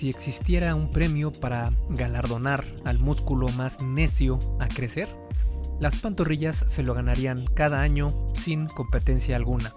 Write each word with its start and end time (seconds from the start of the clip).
si 0.00 0.08
existiera 0.08 0.74
un 0.74 0.90
premio 0.90 1.30
para 1.30 1.74
galardonar 1.90 2.64
al 2.86 2.98
músculo 2.98 3.48
más 3.58 3.82
necio 3.82 4.38
a 4.58 4.66
crecer, 4.66 5.14
las 5.78 5.96
pantorrillas 5.96 6.64
se 6.68 6.82
lo 6.82 6.94
ganarían 6.94 7.44
cada 7.52 7.82
año 7.82 8.32
sin 8.32 8.66
competencia 8.66 9.36
alguna. 9.36 9.74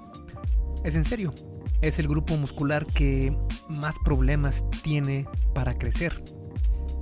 Es 0.86 0.96
en 0.96 1.04
serio, 1.04 1.34
es 1.82 2.00
el 2.00 2.08
grupo 2.08 2.38
muscular 2.38 2.86
que 2.86 3.36
más 3.68 3.96
problemas 4.06 4.64
tiene 4.82 5.28
para 5.54 5.78
crecer. 5.78 6.24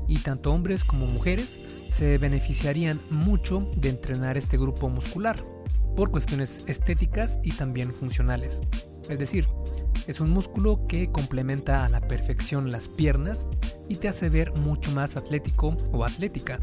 Y 0.07 0.17
tanto 0.17 0.51
hombres 0.51 0.83
como 0.83 1.05
mujeres 1.05 1.59
se 1.89 2.17
beneficiarían 2.17 2.99
mucho 3.11 3.69
de 3.77 3.89
entrenar 3.89 4.35
este 4.35 4.57
grupo 4.57 4.89
muscular 4.89 5.35
por 5.95 6.09
cuestiones 6.09 6.63
estéticas 6.65 7.37
y 7.43 7.51
también 7.51 7.93
funcionales. 7.93 8.61
Es 9.07 9.19
decir, 9.19 9.45
es 10.07 10.19
un 10.19 10.31
músculo 10.31 10.85
que 10.87 11.11
complementa 11.11 11.85
a 11.85 11.89
la 11.89 12.01
perfección 12.01 12.71
las 12.71 12.87
piernas 12.87 13.47
y 13.87 13.97
te 13.97 14.07
hace 14.07 14.29
ver 14.29 14.53
mucho 14.53 14.91
más 14.91 15.15
atlético 15.15 15.75
o 15.91 16.03
atlética. 16.03 16.59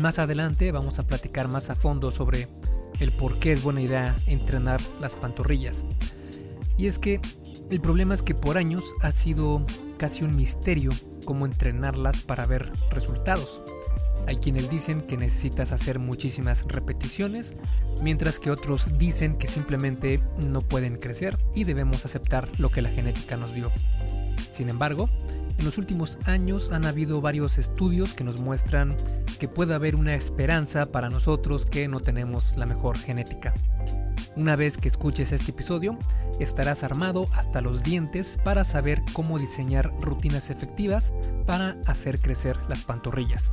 Más 0.00 0.18
adelante 0.18 0.70
vamos 0.72 0.98
a 0.98 1.06
platicar 1.06 1.48
más 1.48 1.70
a 1.70 1.74
fondo 1.74 2.10
sobre 2.10 2.48
el 3.00 3.12
por 3.12 3.38
qué 3.38 3.52
es 3.52 3.62
buena 3.62 3.82
idea 3.82 4.16
entrenar 4.26 4.80
las 5.00 5.14
pantorrillas. 5.14 5.84
Y 6.76 6.86
es 6.86 6.98
que 6.98 7.20
el 7.70 7.80
problema 7.80 8.14
es 8.14 8.22
que 8.22 8.34
por 8.34 8.58
años 8.58 8.82
ha 9.00 9.12
sido 9.12 9.64
casi 9.96 10.24
un 10.24 10.36
misterio 10.36 10.90
cómo 11.24 11.46
entrenarlas 11.46 12.22
para 12.22 12.46
ver 12.46 12.72
resultados. 12.90 13.62
Hay 14.26 14.36
quienes 14.36 14.70
dicen 14.70 15.02
que 15.02 15.16
necesitas 15.16 15.72
hacer 15.72 15.98
muchísimas 15.98 16.64
repeticiones, 16.66 17.54
mientras 18.02 18.38
que 18.38 18.50
otros 18.50 18.98
dicen 18.98 19.36
que 19.36 19.46
simplemente 19.46 20.22
no 20.46 20.60
pueden 20.60 20.96
crecer 20.96 21.36
y 21.54 21.64
debemos 21.64 22.04
aceptar 22.04 22.48
lo 22.58 22.70
que 22.70 22.82
la 22.82 22.90
genética 22.90 23.36
nos 23.36 23.54
dio. 23.54 23.72
Sin 24.52 24.68
embargo, 24.68 25.08
en 25.58 25.64
los 25.64 25.78
últimos 25.78 26.18
años 26.24 26.70
han 26.72 26.86
habido 26.86 27.20
varios 27.20 27.58
estudios 27.58 28.14
que 28.14 28.24
nos 28.24 28.38
muestran 28.40 28.96
que 29.38 29.48
puede 29.48 29.74
haber 29.74 29.96
una 29.96 30.14
esperanza 30.14 30.92
para 30.92 31.10
nosotros 31.10 31.66
que 31.66 31.88
no 31.88 32.00
tenemos 32.00 32.54
la 32.56 32.66
mejor 32.66 32.96
genética. 32.98 33.54
Una 34.36 34.54
vez 34.54 34.76
que 34.76 34.88
escuches 34.88 35.32
este 35.32 35.50
episodio, 35.50 35.98
estarás 36.38 36.84
armado 36.84 37.26
hasta 37.34 37.60
los 37.60 37.82
dientes 37.82 38.38
para 38.44 38.64
saber 38.64 39.02
cómo 39.12 39.38
diseñar 39.38 39.92
rutinas 40.00 40.50
efectivas 40.50 41.12
para 41.46 41.76
hacer 41.86 42.20
crecer 42.20 42.56
las 42.68 42.82
pantorrillas. 42.84 43.50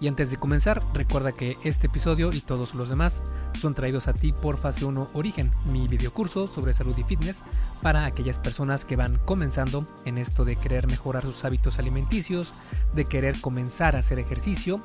Y 0.00 0.08
antes 0.08 0.30
de 0.30 0.38
comenzar, 0.38 0.82
recuerda 0.94 1.32
que 1.32 1.58
este 1.62 1.88
episodio 1.88 2.30
y 2.32 2.40
todos 2.40 2.74
los 2.74 2.88
demás 2.88 3.20
son 3.52 3.74
traídos 3.74 4.08
a 4.08 4.14
ti 4.14 4.32
por 4.32 4.56
Fase 4.56 4.86
1 4.86 5.10
Origen, 5.12 5.50
mi 5.66 5.88
videocurso 5.88 6.48
sobre 6.48 6.72
salud 6.72 6.96
y 6.96 7.04
fitness 7.04 7.44
para 7.82 8.06
aquellas 8.06 8.38
personas 8.38 8.86
que 8.86 8.96
van 8.96 9.18
comenzando 9.26 9.86
en 10.06 10.16
esto 10.16 10.46
de 10.46 10.56
querer 10.56 10.86
mejorar 10.86 11.22
sus 11.22 11.44
hábitos 11.44 11.78
alimenticios, 11.78 12.54
de 12.94 13.04
querer 13.04 13.38
comenzar 13.42 13.94
a 13.94 13.98
hacer 13.98 14.18
ejercicio 14.18 14.82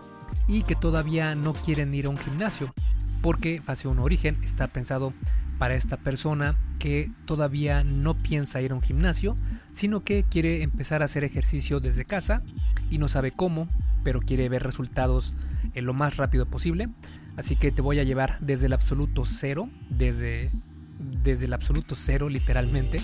y 0.49 0.63
que 0.63 0.75
todavía 0.75 1.33
no 1.33 1.53
quieren 1.53 1.94
ir 1.95 2.07
a 2.07 2.09
un 2.09 2.17
gimnasio, 2.17 2.73
porque 3.22 3.61
Fase 3.61 3.88
1 3.88 4.03
Origen 4.03 4.38
está 4.44 4.67
pensado 4.67 5.13
para 5.57 5.75
esta 5.75 5.95
persona 5.95 6.57
que 6.77 7.09
todavía 7.23 7.85
no 7.85 8.22
piensa 8.22 8.61
ir 8.61 8.73
a 8.73 8.75
un 8.75 8.81
gimnasio, 8.81 9.38
sino 9.72 10.03
que 10.03 10.25
quiere 10.29 10.61
empezar 10.61 11.02
a 11.02 11.05
hacer 11.05 11.23
ejercicio 11.23 11.79
desde 11.79 12.03
casa 12.03 12.41
y 12.89 12.97
no 12.97 13.07
sabe 13.07 13.31
cómo, 13.31 13.69
pero 14.06 14.22
quiere 14.22 14.48
ver 14.48 14.64
resultados 14.64 15.34
en 15.73 15.86
lo 15.86 15.94
más 15.94 16.16
rápido 16.16 16.45
posible. 16.45 16.88
Así 17.36 17.58
que 17.58 17.73
te 17.73 17.81
voy 17.81 18.00
a 18.00 18.03
llevar 18.03 18.38
desde 18.39 18.67
el 18.67 18.73
absoluto 18.73 19.25
cero, 19.25 19.67
desde, 19.89 20.52
desde 21.00 21.45
el 21.45 21.53
absoluto 21.53 21.95
cero 21.95 22.30
literalmente, 22.30 23.00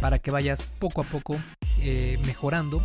para 0.00 0.18
que 0.18 0.32
vayas 0.32 0.64
poco 0.80 1.02
a 1.02 1.04
poco 1.04 1.36
eh, 1.78 2.18
mejorando 2.26 2.82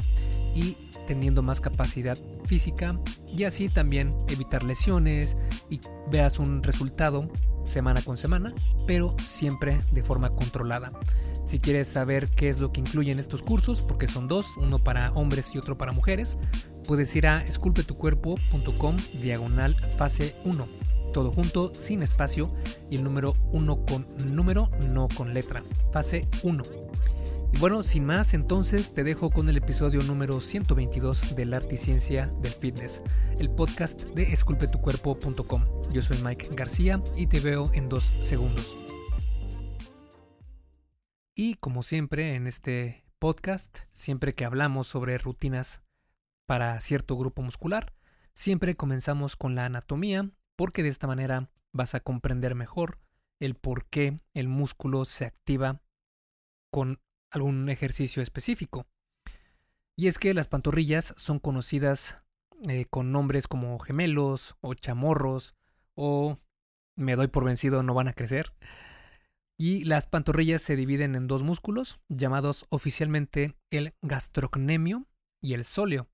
y 0.54 0.78
teniendo 1.08 1.42
más 1.42 1.62
capacidad 1.62 2.18
física 2.46 3.00
y 3.28 3.46
así 3.46 3.70
también 3.70 4.14
evitar 4.30 4.64
lesiones 4.64 5.38
y 5.70 5.82
veas 6.12 6.40
un 6.40 6.64
resultado 6.64 7.30
semana 7.64 8.02
con 8.02 8.18
semana, 8.18 8.54
pero 8.88 9.16
siempre 9.24 9.80
de 9.92 10.04
forma 10.04 10.30
controlada. 10.30 10.92
Si 11.46 11.60
quieres 11.60 11.88
saber 11.88 12.30
qué 12.30 12.50
es 12.50 12.60
lo 12.60 12.72
que 12.72 12.80
incluyen 12.80 13.20
estos 13.20 13.42
cursos, 13.42 13.82
porque 13.82 14.08
son 14.08 14.28
dos, 14.28 14.46
uno 14.58 14.80
para 14.80 15.12
hombres 15.12 15.54
y 15.54 15.58
otro 15.58 15.78
para 15.78 15.92
mujeres, 15.92 16.38
puedes 16.88 17.16
ir 17.16 17.28
a 17.28 17.42
esculpetucuerpo.com 17.42 18.98
diagonal 19.22 19.76
fase 19.98 20.36
1. 20.46 20.68
Todo 21.14 21.32
junto, 21.32 21.74
sin 21.76 22.02
espacio 22.02 22.52
y 22.90 22.96
el 22.96 23.04
número 23.04 23.36
1 23.52 23.86
con 23.86 24.08
número, 24.34 24.70
no 24.90 25.08
con 25.16 25.34
letra. 25.34 25.62
Fase 25.92 26.28
1. 26.42 26.64
Y 27.54 27.60
bueno, 27.60 27.84
sin 27.84 28.04
más, 28.04 28.34
entonces 28.34 28.94
te 28.94 29.04
dejo 29.04 29.30
con 29.30 29.48
el 29.48 29.58
episodio 29.58 30.02
número 30.02 30.42
122 30.42 31.36
del 31.36 31.54
Arte 31.54 31.76
y 31.76 31.78
Ciencia 31.78 32.28
del 32.42 32.52
Fitness, 32.52 33.04
el 33.38 33.52
podcast 33.52 34.02
de 34.16 34.24
esculpetucuerpo.com. 34.24 35.64
Yo 35.92 36.02
soy 36.02 36.18
Mike 36.24 36.50
García 36.56 37.02
y 37.16 37.28
te 37.28 37.40
veo 37.40 37.70
en 37.74 37.90
dos 37.90 38.12
segundos. 38.22 38.76
Y 41.36 41.54
como 41.56 41.84
siempre 41.84 42.34
en 42.34 42.48
este 42.48 43.06
podcast, 43.20 43.82
siempre 43.92 44.34
que 44.34 44.46
hablamos 44.46 44.88
sobre 44.88 45.18
rutinas 45.20 45.84
para 46.48 46.80
cierto 46.80 47.16
grupo 47.18 47.44
muscular, 47.44 47.94
siempre 48.34 48.76
comenzamos 48.76 49.36
con 49.36 49.54
la 49.54 49.66
anatomía, 49.66 50.32
porque 50.56 50.82
de 50.82 50.90
esta 50.90 51.06
manera 51.06 51.52
vas 51.72 51.94
a 51.94 52.00
comprender 52.00 52.56
mejor 52.56 53.00
el 53.40 53.56
por 53.56 53.86
qué 53.86 54.18
el 54.34 54.48
músculo 54.48 55.06
se 55.06 55.26
activa 55.26 55.82
con 56.72 57.00
algún 57.34 57.68
ejercicio 57.70 58.24
específico. 58.24 58.88
Y 59.98 60.08
es 60.08 60.18
que 60.18 60.34
las 60.34 60.48
pantorrillas 60.48 61.14
son 61.18 61.40
conocidas 61.40 62.24
eh, 62.68 62.86
con 62.90 63.12
nombres 63.12 63.48
como 63.48 63.78
gemelos 63.80 64.56
o 64.62 64.74
chamorros 64.74 65.56
o 65.96 66.40
me 66.96 67.16
doy 67.16 67.28
por 67.28 67.44
vencido 67.44 67.84
no 67.84 67.94
van 67.94 68.08
a 68.08 68.14
crecer. 68.14 68.54
Y 69.58 69.84
las 69.84 70.08
pantorrillas 70.08 70.62
se 70.62 70.76
dividen 70.76 71.16
en 71.16 71.28
dos 71.28 71.44
músculos, 71.44 72.00
llamados 72.10 72.66
oficialmente 72.70 73.56
el 73.70 73.94
gastrocnemio 74.02 75.08
y 75.42 75.54
el 75.54 75.66
sóleo. 75.66 76.10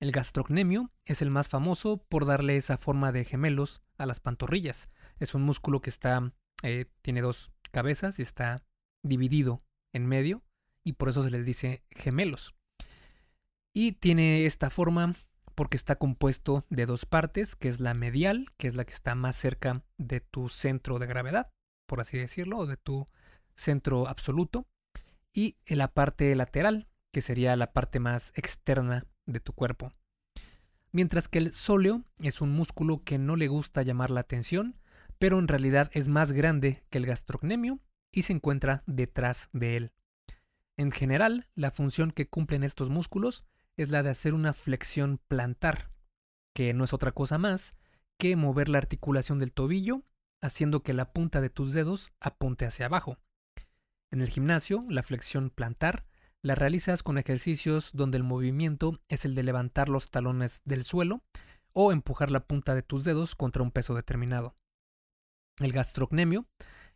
El 0.00 0.12
gastrocnemio 0.12 0.90
es 1.04 1.22
el 1.22 1.30
más 1.30 1.48
famoso 1.48 2.04
por 2.08 2.26
darle 2.26 2.56
esa 2.56 2.76
forma 2.76 3.12
de 3.12 3.24
gemelos 3.24 3.82
a 3.98 4.06
las 4.06 4.20
pantorrillas. 4.20 4.88
Es 5.18 5.34
un 5.34 5.42
músculo 5.42 5.80
que 5.80 5.90
está, 5.90 6.32
eh, 6.62 6.86
tiene 7.02 7.20
dos 7.20 7.52
cabezas 7.70 8.18
y 8.18 8.22
está 8.22 8.64
dividido 9.04 9.62
en 9.92 10.06
medio 10.06 10.42
y 10.84 10.94
por 10.94 11.08
eso 11.08 11.22
se 11.22 11.30
les 11.30 11.44
dice 11.44 11.82
gemelos. 11.90 12.54
Y 13.74 13.92
tiene 13.92 14.46
esta 14.46 14.70
forma 14.70 15.14
porque 15.54 15.76
está 15.76 15.96
compuesto 15.96 16.64
de 16.70 16.86
dos 16.86 17.06
partes, 17.06 17.56
que 17.56 17.68
es 17.68 17.80
la 17.80 17.94
medial, 17.94 18.46
que 18.56 18.68
es 18.68 18.74
la 18.74 18.84
que 18.84 18.92
está 18.92 19.14
más 19.14 19.36
cerca 19.36 19.82
de 19.98 20.20
tu 20.20 20.48
centro 20.48 20.98
de 20.98 21.06
gravedad, 21.06 21.50
por 21.86 22.00
así 22.00 22.18
decirlo, 22.18 22.58
o 22.58 22.66
de 22.66 22.76
tu 22.76 23.08
centro 23.54 24.08
absoluto, 24.08 24.66
y 25.32 25.56
la 25.66 25.88
parte 25.88 26.34
lateral, 26.34 26.88
que 27.12 27.20
sería 27.20 27.56
la 27.56 27.72
parte 27.72 28.00
más 28.00 28.32
externa 28.34 29.06
de 29.26 29.40
tu 29.40 29.52
cuerpo. 29.52 29.92
Mientras 30.90 31.28
que 31.28 31.38
el 31.38 31.54
sóleo 31.54 32.04
es 32.18 32.40
un 32.40 32.50
músculo 32.52 33.02
que 33.02 33.18
no 33.18 33.36
le 33.36 33.48
gusta 33.48 33.82
llamar 33.82 34.10
la 34.10 34.20
atención, 34.20 34.78
pero 35.18 35.38
en 35.38 35.48
realidad 35.48 35.90
es 35.94 36.08
más 36.08 36.32
grande 36.32 36.82
que 36.90 36.98
el 36.98 37.06
gastrocnemio 37.06 37.78
y 38.12 38.22
se 38.22 38.34
encuentra 38.34 38.84
detrás 38.86 39.48
de 39.52 39.76
él. 39.76 39.92
En 40.76 40.92
general, 40.92 41.48
la 41.54 41.70
función 41.70 42.12
que 42.12 42.28
cumplen 42.28 42.62
estos 42.62 42.90
músculos 42.90 43.44
es 43.76 43.90
la 43.90 44.02
de 44.02 44.10
hacer 44.10 44.34
una 44.34 44.52
flexión 44.52 45.18
plantar, 45.28 45.90
que 46.54 46.74
no 46.74 46.84
es 46.84 46.92
otra 46.92 47.12
cosa 47.12 47.38
más 47.38 47.74
que 48.18 48.36
mover 48.36 48.68
la 48.68 48.78
articulación 48.78 49.38
del 49.38 49.52
tobillo 49.52 50.04
haciendo 50.42 50.82
que 50.82 50.92
la 50.92 51.12
punta 51.12 51.40
de 51.40 51.50
tus 51.50 51.72
dedos 51.72 52.12
apunte 52.20 52.66
hacia 52.66 52.86
abajo. 52.86 53.16
En 54.10 54.20
el 54.20 54.28
gimnasio, 54.28 54.84
la 54.90 55.02
flexión 55.02 55.50
plantar 55.50 56.04
la 56.42 56.56
realizas 56.56 57.02
con 57.04 57.16
ejercicios 57.16 57.90
donde 57.94 58.18
el 58.18 58.24
movimiento 58.24 59.00
es 59.08 59.24
el 59.24 59.34
de 59.34 59.44
levantar 59.44 59.88
los 59.88 60.10
talones 60.10 60.60
del 60.64 60.84
suelo 60.84 61.22
o 61.72 61.92
empujar 61.92 62.30
la 62.30 62.44
punta 62.44 62.74
de 62.74 62.82
tus 62.82 63.04
dedos 63.04 63.36
contra 63.36 63.62
un 63.62 63.70
peso 63.70 63.94
determinado. 63.94 64.56
El 65.58 65.72
gastrocnemio 65.72 66.46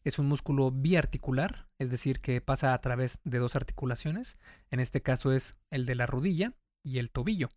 es 0.06 0.20
un 0.20 0.26
músculo 0.26 0.70
biarticular, 0.70 1.66
es 1.80 1.90
decir, 1.90 2.20
que 2.20 2.40
pasa 2.40 2.74
a 2.74 2.80
través 2.80 3.18
de 3.24 3.38
dos 3.38 3.56
articulaciones, 3.56 4.38
en 4.70 4.78
este 4.78 5.02
caso 5.02 5.32
es 5.32 5.58
el 5.68 5.84
de 5.84 5.96
la 5.96 6.06
rodilla 6.06 6.54
y 6.84 6.98
el 6.98 7.10
tobillo. 7.10 7.50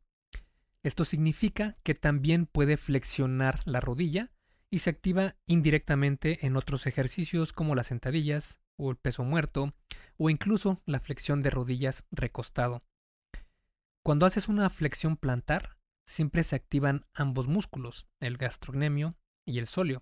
Esto 0.82 1.06
significa 1.06 1.78
que 1.84 1.94
también 1.94 2.48
puede 2.48 2.76
flexionar 2.76 3.60
la 3.66 3.82
rodilla 3.82 4.32
y 4.72 4.80
se 4.80 4.90
activa 4.90 5.36
indirectamente 5.46 6.48
en 6.48 6.58
otros 6.58 6.88
ejercicios 6.88 7.54
como 7.54 7.76
las 7.76 7.88
sentadillas 7.88 8.60
o 8.78 8.90
el 8.90 8.98
peso 8.98 9.24
muerto 9.24 9.76
o 10.18 10.32
incluso 10.32 10.82
la 10.88 11.00
flexión 11.00 11.44
de 11.44 11.52
rodillas 11.52 12.08
recostado. 12.10 12.82
Cuando 14.02 14.26
haces 14.26 14.48
una 14.48 14.72
flexión 14.72 15.18
plantar, 15.18 15.78
siempre 16.08 16.44
se 16.44 16.56
activan 16.56 17.06
ambos 17.14 17.48
músculos, 17.48 18.08
el 18.20 18.38
gastrocnemio 18.38 19.16
y 19.46 19.60
el 19.60 19.68
sóleo, 19.68 20.02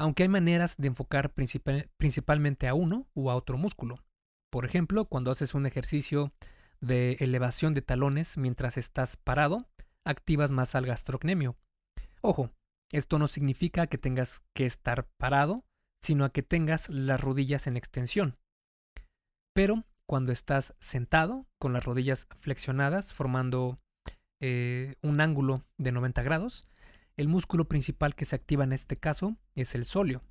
aunque 0.00 0.22
hay 0.22 0.30
maneras 0.30 0.76
de 0.78 0.88
enfocar 0.88 1.30
principalmente 1.34 2.68
a 2.68 2.74
uno 2.74 3.06
u 3.12 3.28
a 3.28 3.36
otro 3.36 3.58
músculo. 3.58 4.02
Por 4.50 4.64
ejemplo, 4.64 5.04
cuando 5.04 5.30
haces 5.30 5.54
un 5.54 5.66
ejercicio 5.66 6.32
de 6.80 7.18
elevación 7.20 7.74
de 7.74 7.82
talones 7.82 8.38
mientras 8.38 8.78
estás 8.78 9.18
parado, 9.18 9.68
activas 10.06 10.52
más 10.52 10.74
al 10.74 10.86
gastrocnemio. 10.86 11.58
Ojo, 12.22 12.50
esto 12.92 13.18
no 13.18 13.28
significa 13.28 13.88
que 13.88 13.98
tengas 13.98 14.42
que 14.54 14.64
estar 14.64 15.06
parado, 15.18 15.66
sino 16.02 16.24
a 16.24 16.30
que 16.30 16.42
tengas 16.42 16.88
las 16.88 17.20
rodillas 17.20 17.66
en 17.66 17.76
extensión. 17.76 18.38
Pero 19.54 19.84
cuando 20.06 20.32
estás 20.32 20.74
sentado, 20.80 21.46
con 21.58 21.74
las 21.74 21.84
rodillas 21.84 22.26
flexionadas, 22.36 23.12
formando 23.12 23.78
eh, 24.40 24.94
un 25.02 25.20
ángulo 25.20 25.62
de 25.76 25.92
90 25.92 26.22
grados, 26.22 26.69
el 27.20 27.28
músculo 27.28 27.66
principal 27.66 28.14
que 28.14 28.24
se 28.24 28.34
activa 28.34 28.64
en 28.64 28.72
este 28.72 28.96
caso 28.96 29.36
es 29.54 29.74
el 29.74 29.84
sóleo. 29.84 30.22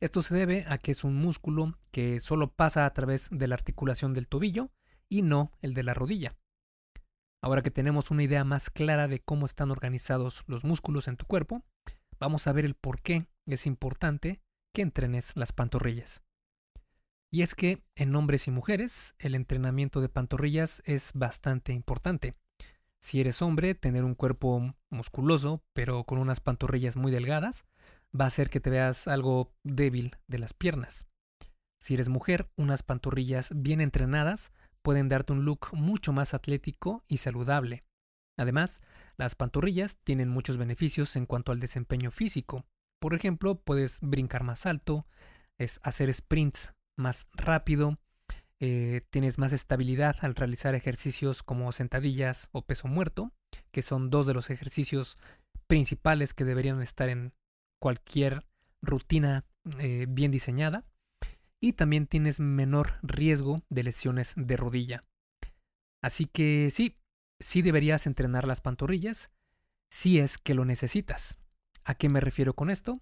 Esto 0.00 0.22
se 0.22 0.34
debe 0.34 0.64
a 0.68 0.76
que 0.76 0.90
es 0.90 1.04
un 1.04 1.14
músculo 1.14 1.78
que 1.92 2.18
solo 2.18 2.52
pasa 2.52 2.84
a 2.84 2.92
través 2.92 3.28
de 3.30 3.46
la 3.46 3.54
articulación 3.54 4.12
del 4.12 4.26
tobillo 4.26 4.72
y 5.08 5.22
no 5.22 5.52
el 5.62 5.72
de 5.72 5.84
la 5.84 5.94
rodilla. 5.94 6.36
Ahora 7.40 7.62
que 7.62 7.70
tenemos 7.70 8.10
una 8.10 8.24
idea 8.24 8.42
más 8.42 8.70
clara 8.70 9.06
de 9.06 9.20
cómo 9.20 9.46
están 9.46 9.70
organizados 9.70 10.42
los 10.48 10.64
músculos 10.64 11.06
en 11.06 11.16
tu 11.16 11.26
cuerpo, 11.26 11.62
vamos 12.18 12.48
a 12.48 12.52
ver 12.52 12.64
el 12.64 12.74
por 12.74 13.02
qué 13.02 13.28
es 13.46 13.64
importante 13.64 14.40
que 14.74 14.82
entrenes 14.82 15.30
las 15.36 15.52
pantorrillas. 15.52 16.22
Y 17.30 17.42
es 17.42 17.54
que 17.54 17.84
en 17.94 18.16
hombres 18.16 18.48
y 18.48 18.50
mujeres 18.50 19.14
el 19.20 19.36
entrenamiento 19.36 20.00
de 20.00 20.08
pantorrillas 20.08 20.82
es 20.86 21.12
bastante 21.14 21.72
importante. 21.72 22.34
Si 23.06 23.20
eres 23.20 23.40
hombre, 23.40 23.76
tener 23.76 24.02
un 24.02 24.16
cuerpo 24.16 24.74
musculoso 24.90 25.62
pero 25.74 26.02
con 26.02 26.18
unas 26.18 26.40
pantorrillas 26.40 26.96
muy 26.96 27.12
delgadas 27.12 27.64
va 28.12 28.24
a 28.24 28.26
hacer 28.26 28.50
que 28.50 28.58
te 28.58 28.68
veas 28.68 29.06
algo 29.06 29.54
débil 29.62 30.16
de 30.26 30.40
las 30.40 30.54
piernas. 30.54 31.06
Si 31.80 31.94
eres 31.94 32.08
mujer, 32.08 32.50
unas 32.56 32.82
pantorrillas 32.82 33.52
bien 33.54 33.80
entrenadas 33.80 34.50
pueden 34.82 35.08
darte 35.08 35.34
un 35.34 35.44
look 35.44 35.68
mucho 35.72 36.12
más 36.12 36.34
atlético 36.34 37.04
y 37.06 37.18
saludable. 37.18 37.84
Además, 38.36 38.80
las 39.16 39.36
pantorrillas 39.36 39.98
tienen 40.02 40.28
muchos 40.28 40.56
beneficios 40.56 41.14
en 41.14 41.26
cuanto 41.26 41.52
al 41.52 41.60
desempeño 41.60 42.10
físico. 42.10 42.64
Por 43.00 43.14
ejemplo, 43.14 43.54
puedes 43.54 44.00
brincar 44.00 44.42
más 44.42 44.66
alto, 44.66 45.06
es 45.60 45.78
hacer 45.84 46.12
sprints 46.12 46.74
más 46.98 47.28
rápido, 47.34 48.00
eh, 48.60 49.02
tienes 49.10 49.38
más 49.38 49.52
estabilidad 49.52 50.16
al 50.20 50.34
realizar 50.34 50.74
ejercicios 50.74 51.42
como 51.42 51.72
sentadillas 51.72 52.48
o 52.52 52.62
peso 52.62 52.88
muerto, 52.88 53.32
que 53.70 53.82
son 53.82 54.08
dos 54.10 54.26
de 54.26 54.34
los 54.34 54.50
ejercicios 54.50 55.18
principales 55.66 56.32
que 56.32 56.44
deberían 56.44 56.80
estar 56.80 57.08
en 57.08 57.34
cualquier 57.80 58.46
rutina 58.80 59.44
eh, 59.78 60.06
bien 60.08 60.30
diseñada 60.30 60.84
y 61.60 61.72
también 61.72 62.06
tienes 62.06 62.40
menor 62.40 62.94
riesgo 63.02 63.62
de 63.68 63.82
lesiones 63.82 64.32
de 64.36 64.56
rodilla. 64.56 65.04
Así 66.02 66.26
que 66.26 66.70
sí, 66.70 66.96
sí 67.40 67.62
deberías 67.62 68.06
entrenar 68.06 68.46
las 68.46 68.60
pantorrillas 68.60 69.30
si 69.90 70.18
es 70.18 70.38
que 70.38 70.54
lo 70.54 70.64
necesitas. 70.64 71.38
¿A 71.84 71.94
qué 71.94 72.08
me 72.08 72.20
refiero 72.20 72.54
con 72.54 72.70
esto? 72.70 73.00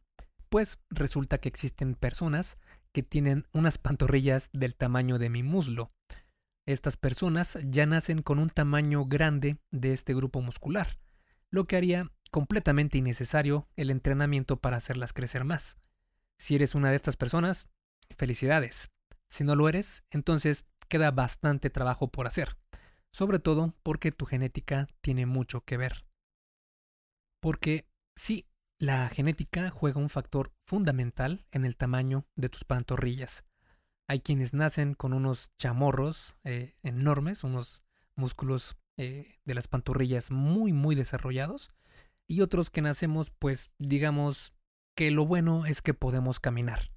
Pues 0.49 0.79
resulta 0.91 1.39
que 1.39 1.49
existen 1.49 1.95
personas 1.95 2.59
que 2.95 3.03
tienen 3.03 3.47
unas 3.53 3.77
pantorrillas 3.77 4.49
del 4.53 4.75
tamaño 4.75 5.19
de 5.19 5.29
mi 5.29 5.43
muslo. 5.43 5.93
Estas 6.67 6.97
personas 6.97 7.59
ya 7.65 7.85
nacen 7.85 8.23
con 8.23 8.39
un 8.39 8.49
tamaño 8.49 9.05
grande 9.05 9.59
de 9.71 9.93
este 9.93 10.15
grupo 10.15 10.41
muscular, 10.41 10.99
lo 11.51 11.67
que 11.67 11.77
haría 11.77 12.11
completamente 12.31 12.97
innecesario 12.97 13.69
el 13.77 13.91
entrenamiento 13.91 14.57
para 14.57 14.79
hacerlas 14.79 15.13
crecer 15.13 15.45
más. 15.45 15.77
Si 16.39 16.55
eres 16.55 16.75
una 16.75 16.89
de 16.89 16.97
estas 16.97 17.17
personas, 17.17 17.69
Felicidades. 18.17 18.91
Si 19.29 19.45
no 19.45 19.57
lo 19.57 19.69
eres, 19.69 20.05
entonces 20.11 20.67
queda 20.89 21.11
bastante 21.11 21.71
trabajo 21.71 22.09
por 22.09 22.27
hacer, 22.27 22.57
sobre 23.11 23.39
todo 23.39 23.75
porque 23.83 24.13
tu 24.13 24.27
genética 24.27 24.89
tiene 25.01 25.27
mucho 25.27 25.63
que 25.63 25.77
ver. 25.77 26.05
Porque 27.41 27.89
sí, 28.15 28.47
la 28.79 29.09
genética 29.09 29.71
juega 29.71 30.01
un 30.01 30.11
factor 30.11 30.53
fundamental 30.67 31.47
en 31.53 31.65
el 31.65 31.77
tamaño 31.77 32.27
de 32.37 32.49
tus 32.49 32.65
pantorrillas. 32.65 33.45
Hay 34.07 34.21
quienes 34.21 34.53
nacen 34.53 34.95
con 34.95 35.13
unos 35.13 35.53
chamorros 35.57 36.37
eh, 36.45 36.75
enormes, 36.83 37.45
unos 37.45 37.83
músculos 38.17 38.77
eh, 38.97 39.39
de 39.45 39.55
las 39.55 39.69
pantorrillas 39.69 40.31
muy 40.31 40.73
muy 40.73 40.95
desarrollados, 40.95 41.71
y 42.27 42.41
otros 42.41 42.71
que 42.71 42.83
nacemos 42.83 43.31
pues 43.31 43.71
digamos 43.79 44.55
que 44.95 45.11
lo 45.11 45.27
bueno 45.27 45.67
es 45.67 45.83
que 45.83 45.95
podemos 45.95 46.41
caminar. 46.41 46.91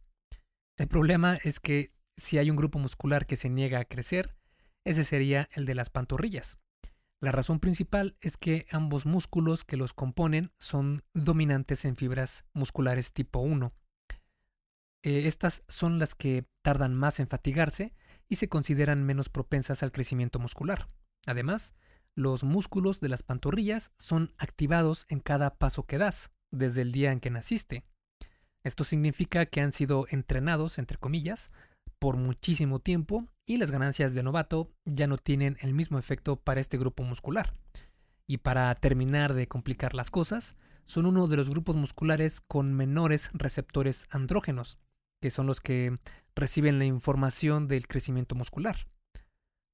El 0.78 0.88
problema 0.88 1.38
es 1.44 1.60
que 1.60 1.94
si 2.18 2.38
hay 2.38 2.50
un 2.50 2.58
grupo 2.58 2.80
muscular 2.80 3.26
que 3.26 3.36
se 3.36 3.50
niega 3.50 3.80
a 3.80 3.86
crecer, 3.86 4.36
ese 4.84 5.04
sería 5.04 5.50
el 5.54 5.66
de 5.66 5.76
las 5.76 5.90
pantorrillas. 5.90 6.58
La 7.20 7.32
razón 7.32 7.60
principal 7.60 8.16
es 8.22 8.38
que 8.38 8.68
ambos 8.72 9.08
músculos 9.08 9.64
que 9.64 9.78
los 9.78 9.94
componen 9.94 10.52
son 10.60 11.04
dominantes 11.14 11.84
en 11.86 11.96
fibras 11.96 12.46
musculares 12.54 13.12
tipo 13.12 13.40
1. 13.40 13.74
Eh, 15.02 15.28
estas 15.28 15.64
son 15.68 15.98
las 15.98 16.14
que 16.14 16.46
tardan 16.62 16.94
más 16.94 17.20
en 17.20 17.28
fatigarse 17.28 17.96
y 18.30 18.36
se 18.36 18.50
consideran 18.50 19.04
menos 19.04 19.30
propensas 19.30 19.82
al 19.82 19.92
crecimiento 19.92 20.38
muscular. 20.38 20.90
Además, 21.26 21.74
los 22.14 22.44
músculos 22.44 23.00
de 23.00 23.10
las 23.10 23.24
pantorrillas 23.24 23.92
son 23.98 24.34
activados 24.38 25.06
en 25.10 25.20
cada 25.20 25.58
paso 25.58 25.86
que 25.86 25.98
das, 25.98 26.32
desde 26.52 26.82
el 26.82 26.92
día 26.92 27.12
en 27.12 27.20
que 27.20 27.32
naciste. 27.32 27.84
Esto 28.64 28.84
significa 28.84 29.46
que 29.46 29.62
han 29.62 29.72
sido 29.72 30.06
entrenados, 30.10 30.78
entre 30.78 30.98
comillas, 30.98 31.52
por 32.00 32.18
muchísimo 32.18 32.80
tiempo 32.80 33.28
y 33.46 33.58
las 33.58 33.72
ganancias 33.72 34.14
de 34.14 34.24
novato 34.24 34.70
ya 34.86 35.08
no 35.08 35.18
tienen 35.18 35.58
el 35.62 35.74
mismo 35.74 36.00
efecto 36.00 36.36
para 36.36 36.60
este 36.60 36.78
grupo 36.78 37.04
muscular. 37.04 37.54
Y 38.28 38.38
para 38.38 38.74
terminar 38.76 39.34
de 39.34 39.48
complicar 39.48 39.94
las 39.94 40.12
cosas, 40.12 40.58
son 40.86 41.06
uno 41.06 41.28
de 41.28 41.38
los 41.38 41.50
grupos 41.50 41.76
musculares 41.76 42.42
con 42.42 42.74
menores 42.74 43.30
receptores 43.34 44.08
andrógenos, 44.10 44.80
que 45.22 45.32
son 45.32 45.48
los 45.48 45.62
que 45.62 45.98
reciben 46.36 46.80
la 46.80 46.86
información 46.86 47.68
del 47.68 47.88
crecimiento 47.88 48.36
muscular. 48.36 48.88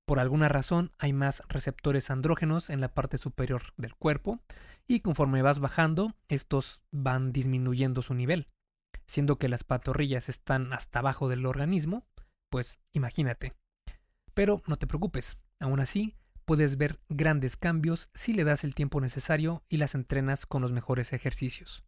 Por 0.06 0.20
alguna 0.20 0.50
razón 0.50 0.92
hay 1.00 1.14
más 1.14 1.42
receptores 1.48 2.12
andrógenos 2.12 2.70
en 2.70 2.82
la 2.82 2.94
parte 2.94 3.18
superior 3.18 3.74
del 3.78 3.96
cuerpo 3.96 4.40
y 4.88 5.00
conforme 5.00 5.42
vas 5.42 5.60
bajando, 5.60 6.14
estos 6.28 6.82
van 6.92 7.32
disminuyendo 7.32 8.02
su 8.02 8.14
nivel 8.14 8.48
siendo 9.08 9.38
que 9.38 9.50
las 9.50 9.64
pantorrillas 9.64 10.30
están 10.30 10.74
hasta 10.74 11.00
abajo 11.00 11.30
del 11.30 11.46
organismo, 11.46 12.06
pues 12.54 12.78
imagínate. 12.92 13.56
Pero 14.36 14.62
no 14.68 14.78
te 14.78 14.86
preocupes, 14.86 15.40
aún 15.60 15.80
así 15.80 16.14
puedes 16.46 16.78
ver 16.78 17.00
grandes 17.10 17.58
cambios 17.58 18.10
si 18.14 18.32
le 18.32 18.44
das 18.44 18.64
el 18.64 18.76
tiempo 18.76 19.02
necesario 19.02 19.64
y 19.70 19.78
las 19.78 19.96
entrenas 19.96 20.46
con 20.46 20.62
los 20.62 20.72
mejores 20.72 21.14
ejercicios. 21.14 21.84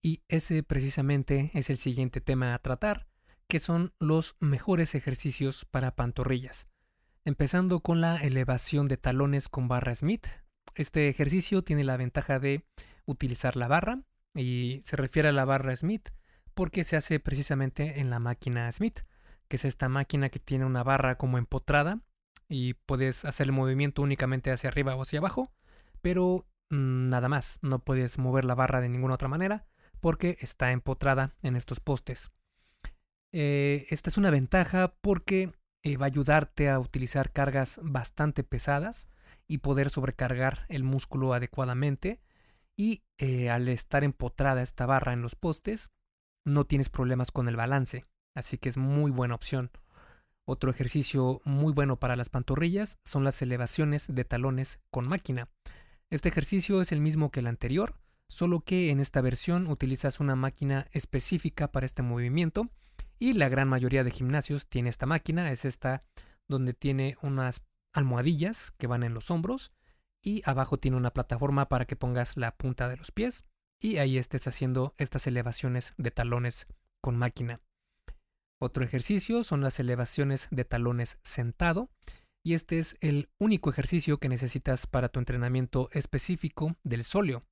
Y 0.00 0.22
ese 0.28 0.62
precisamente 0.62 1.50
es 1.52 1.68
el 1.68 1.78
siguiente 1.78 2.20
tema 2.20 2.54
a 2.54 2.60
tratar, 2.60 3.08
que 3.48 3.58
son 3.58 3.92
los 3.98 4.36
mejores 4.38 4.94
ejercicios 4.94 5.64
para 5.64 5.96
pantorrillas. 5.96 6.68
Empezando 7.24 7.80
con 7.80 8.00
la 8.00 8.18
elevación 8.18 8.86
de 8.86 8.98
talones 8.98 9.48
con 9.48 9.66
barra 9.66 9.96
Smith. 9.96 10.28
Este 10.76 11.08
ejercicio 11.08 11.62
tiene 11.64 11.82
la 11.82 11.96
ventaja 11.96 12.38
de 12.38 12.64
utilizar 13.04 13.56
la 13.56 13.66
barra 13.66 14.04
y 14.32 14.80
se 14.84 14.94
refiere 14.94 15.30
a 15.30 15.32
la 15.32 15.44
barra 15.44 15.74
Smith 15.74 16.10
porque 16.54 16.84
se 16.84 16.94
hace 16.94 17.18
precisamente 17.18 17.98
en 17.98 18.10
la 18.10 18.20
máquina 18.20 18.70
Smith, 18.70 19.00
que 19.52 19.56
es 19.56 19.66
esta 19.66 19.90
máquina 19.90 20.30
que 20.30 20.38
tiene 20.38 20.64
una 20.64 20.82
barra 20.82 21.18
como 21.18 21.36
empotrada 21.36 22.00
y 22.48 22.72
puedes 22.72 23.26
hacer 23.26 23.48
el 23.48 23.52
movimiento 23.52 24.00
únicamente 24.00 24.50
hacia 24.50 24.70
arriba 24.70 24.96
o 24.96 25.02
hacia 25.02 25.18
abajo, 25.18 25.52
pero 26.00 26.46
mm, 26.70 27.08
nada 27.08 27.28
más, 27.28 27.58
no 27.60 27.80
puedes 27.80 28.16
mover 28.16 28.46
la 28.46 28.54
barra 28.54 28.80
de 28.80 28.88
ninguna 28.88 29.16
otra 29.16 29.28
manera 29.28 29.66
porque 30.00 30.38
está 30.40 30.72
empotrada 30.72 31.34
en 31.42 31.56
estos 31.56 31.80
postes. 31.80 32.30
Eh, 33.30 33.84
esta 33.90 34.08
es 34.08 34.16
una 34.16 34.30
ventaja 34.30 34.94
porque 35.02 35.52
eh, 35.82 35.98
va 35.98 36.06
a 36.06 36.08
ayudarte 36.08 36.70
a 36.70 36.78
utilizar 36.78 37.30
cargas 37.30 37.78
bastante 37.82 38.44
pesadas 38.44 39.06
y 39.46 39.58
poder 39.58 39.90
sobrecargar 39.90 40.64
el 40.70 40.82
músculo 40.82 41.34
adecuadamente 41.34 42.22
y 42.74 43.02
eh, 43.18 43.50
al 43.50 43.68
estar 43.68 44.02
empotrada 44.02 44.62
esta 44.62 44.86
barra 44.86 45.12
en 45.12 45.20
los 45.20 45.34
postes 45.34 45.90
no 46.46 46.64
tienes 46.64 46.88
problemas 46.88 47.30
con 47.30 47.48
el 47.48 47.56
balance, 47.56 48.06
así 48.34 48.58
que 48.58 48.68
es 48.68 48.76
muy 48.76 49.10
buena 49.10 49.34
opción. 49.34 49.70
Otro 50.44 50.70
ejercicio 50.70 51.40
muy 51.44 51.72
bueno 51.72 51.98
para 51.98 52.16
las 52.16 52.28
pantorrillas 52.28 52.98
son 53.04 53.24
las 53.24 53.40
elevaciones 53.42 54.06
de 54.12 54.24
talones 54.24 54.80
con 54.90 55.06
máquina. 55.06 55.48
Este 56.10 56.28
ejercicio 56.28 56.82
es 56.82 56.92
el 56.92 57.00
mismo 57.00 57.30
que 57.30 57.40
el 57.40 57.46
anterior, 57.46 57.94
solo 58.28 58.60
que 58.60 58.90
en 58.90 59.00
esta 59.00 59.20
versión 59.20 59.66
utilizas 59.66 60.20
una 60.20 60.34
máquina 60.34 60.88
específica 60.92 61.70
para 61.70 61.86
este 61.86 62.02
movimiento 62.02 62.68
y 63.18 63.34
la 63.34 63.48
gran 63.48 63.68
mayoría 63.68 64.04
de 64.04 64.10
gimnasios 64.10 64.66
tiene 64.66 64.90
esta 64.90 65.06
máquina, 65.06 65.52
es 65.52 65.64
esta 65.64 66.02
donde 66.48 66.74
tiene 66.74 67.16
unas 67.22 67.62
almohadillas 67.92 68.72
que 68.72 68.88
van 68.88 69.04
en 69.04 69.14
los 69.14 69.30
hombros 69.30 69.72
y 70.22 70.42
abajo 70.44 70.78
tiene 70.78 70.96
una 70.96 71.12
plataforma 71.12 71.68
para 71.68 71.84
que 71.84 71.96
pongas 71.96 72.36
la 72.36 72.56
punta 72.56 72.88
de 72.88 72.96
los 72.96 73.12
pies 73.12 73.44
y 73.80 73.98
ahí 73.98 74.18
estés 74.18 74.46
haciendo 74.46 74.94
estas 74.98 75.26
elevaciones 75.26 75.94
de 75.96 76.10
talones 76.10 76.66
con 77.00 77.16
máquina. 77.16 77.60
Otro 78.62 78.84
ejercicio 78.84 79.42
son 79.42 79.60
las 79.60 79.80
elevaciones 79.80 80.46
de 80.52 80.64
talones 80.64 81.18
sentado. 81.24 81.90
y 82.44 82.54
este 82.54 82.78
es 82.78 82.96
el 83.00 83.28
único 83.38 83.70
ejercicio 83.70 84.18
que 84.18 84.28
necesitas 84.28 84.86
para 84.86 85.08
tu 85.08 85.18
entrenamiento 85.18 85.88
específico 85.90 86.76
del 86.84 87.02
sóleo. 87.02 87.44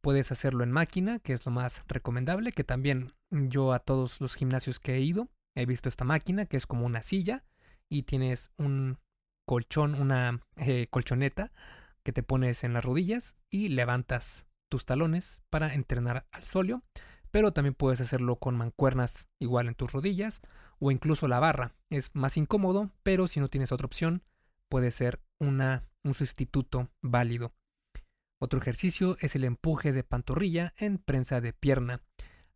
Puedes 0.00 0.30
hacerlo 0.30 0.62
en 0.62 0.70
máquina, 0.70 1.18
que 1.18 1.32
es 1.32 1.44
lo 1.46 1.50
más 1.50 1.82
recomendable, 1.88 2.52
que 2.52 2.62
también 2.62 3.12
yo 3.30 3.72
a 3.72 3.80
todos 3.80 4.20
los 4.20 4.36
gimnasios 4.36 4.78
que 4.78 4.94
he 4.94 5.00
ido 5.00 5.28
he 5.56 5.66
visto 5.66 5.88
esta 5.88 6.04
máquina, 6.04 6.46
que 6.46 6.56
es 6.56 6.66
como 6.66 6.86
una 6.86 7.02
silla 7.02 7.42
y 7.88 8.04
tienes 8.04 8.52
un 8.56 8.98
colchón, 9.48 9.96
una 9.96 10.46
eh, 10.58 10.86
colchoneta 10.90 11.50
que 12.04 12.12
te 12.12 12.22
pones 12.22 12.62
en 12.62 12.72
las 12.72 12.84
rodillas 12.84 13.36
y 13.50 13.70
levantas 13.70 14.46
tus 14.68 14.86
talones 14.86 15.40
para 15.50 15.74
entrenar 15.74 16.28
al 16.30 16.44
sóleo, 16.44 16.84
pero 17.30 17.52
también 17.52 17.74
puedes 17.74 18.00
hacerlo 18.00 18.36
con 18.36 18.56
mancuernas 18.56 19.28
igual 19.38 19.68
en 19.68 19.74
tus 19.74 19.92
rodillas 19.92 20.42
o 20.78 20.90
incluso 20.90 21.28
la 21.28 21.38
barra. 21.38 21.74
Es 21.90 22.10
más 22.14 22.36
incómodo, 22.36 22.90
pero 23.02 23.28
si 23.28 23.40
no 23.40 23.48
tienes 23.48 23.72
otra 23.72 23.86
opción, 23.86 24.22
puede 24.68 24.90
ser 24.90 25.20
una, 25.38 25.84
un 26.02 26.14
sustituto 26.14 26.90
válido. 27.02 27.52
Otro 28.40 28.58
ejercicio 28.58 29.16
es 29.20 29.36
el 29.36 29.44
empuje 29.44 29.92
de 29.92 30.02
pantorrilla 30.02 30.72
en 30.78 30.98
prensa 30.98 31.40
de 31.40 31.52
pierna. 31.52 32.02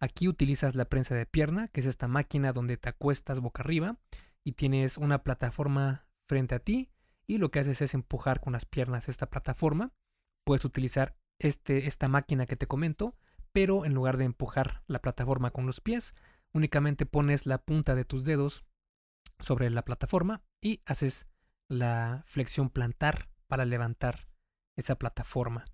Aquí 0.01 0.29
utilizas 0.29 0.75
la 0.75 0.87
prensa 0.87 1.15
de 1.15 1.27
pierna, 1.27 1.69
que 1.69 1.81
es 1.81 1.87
esta 1.87 2.09
máquina 2.09 2.53
donde 2.53 2.77
te 2.77 2.89
acuestas 2.89 3.41
boca 3.41 3.63
arriba 3.63 3.99
y 4.45 4.53
tienes 4.53 4.99
una 4.99 5.23
plataforma 5.23 6.07
frente 6.27 6.55
a 6.55 6.59
ti 6.59 6.91
y 7.27 7.39
lo 7.39 7.51
que 7.51 7.61
haces 7.61 7.81
es 7.83 7.95
empujar 7.95 8.41
con 8.41 8.55
las 8.55 8.65
piernas 8.65 9.09
esta 9.09 9.31
plataforma. 9.31 9.93
Puedes 10.45 10.65
utilizar 10.65 11.17
este, 11.39 11.87
esta 11.87 12.09
máquina 12.09 12.47
que 12.47 12.57
te 12.57 12.67
comento, 12.67 13.15
pero 13.55 13.85
en 13.85 13.95
lugar 13.95 14.17
de 14.17 14.25
empujar 14.25 14.83
la 14.89 15.01
plataforma 15.01 15.53
con 15.53 15.65
los 15.65 15.81
pies, 15.81 16.15
únicamente 16.53 17.07
pones 17.07 17.47
la 17.47 17.59
punta 17.59 17.95
de 17.95 18.05
tus 18.05 18.25
dedos 18.25 18.65
sobre 19.39 19.71
la 19.71 19.85
plataforma 19.85 20.43
y 20.61 20.83
haces 20.87 21.29
la 21.71 22.25
flexión 22.27 22.69
plantar 22.69 23.29
para 23.47 23.65
levantar 23.65 24.29
esa 24.77 24.97
plataforma. 24.97 25.67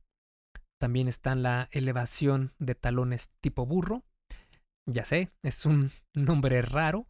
También 0.78 1.08
está 1.08 1.34
la 1.34 1.68
elevación 1.72 2.52
de 2.58 2.74
talones 2.74 3.30
tipo 3.40 3.64
burro. 3.64 4.04
Ya 4.86 5.04
sé, 5.06 5.30
es 5.42 5.64
un 5.64 5.90
nombre 6.14 6.60
raro 6.60 7.08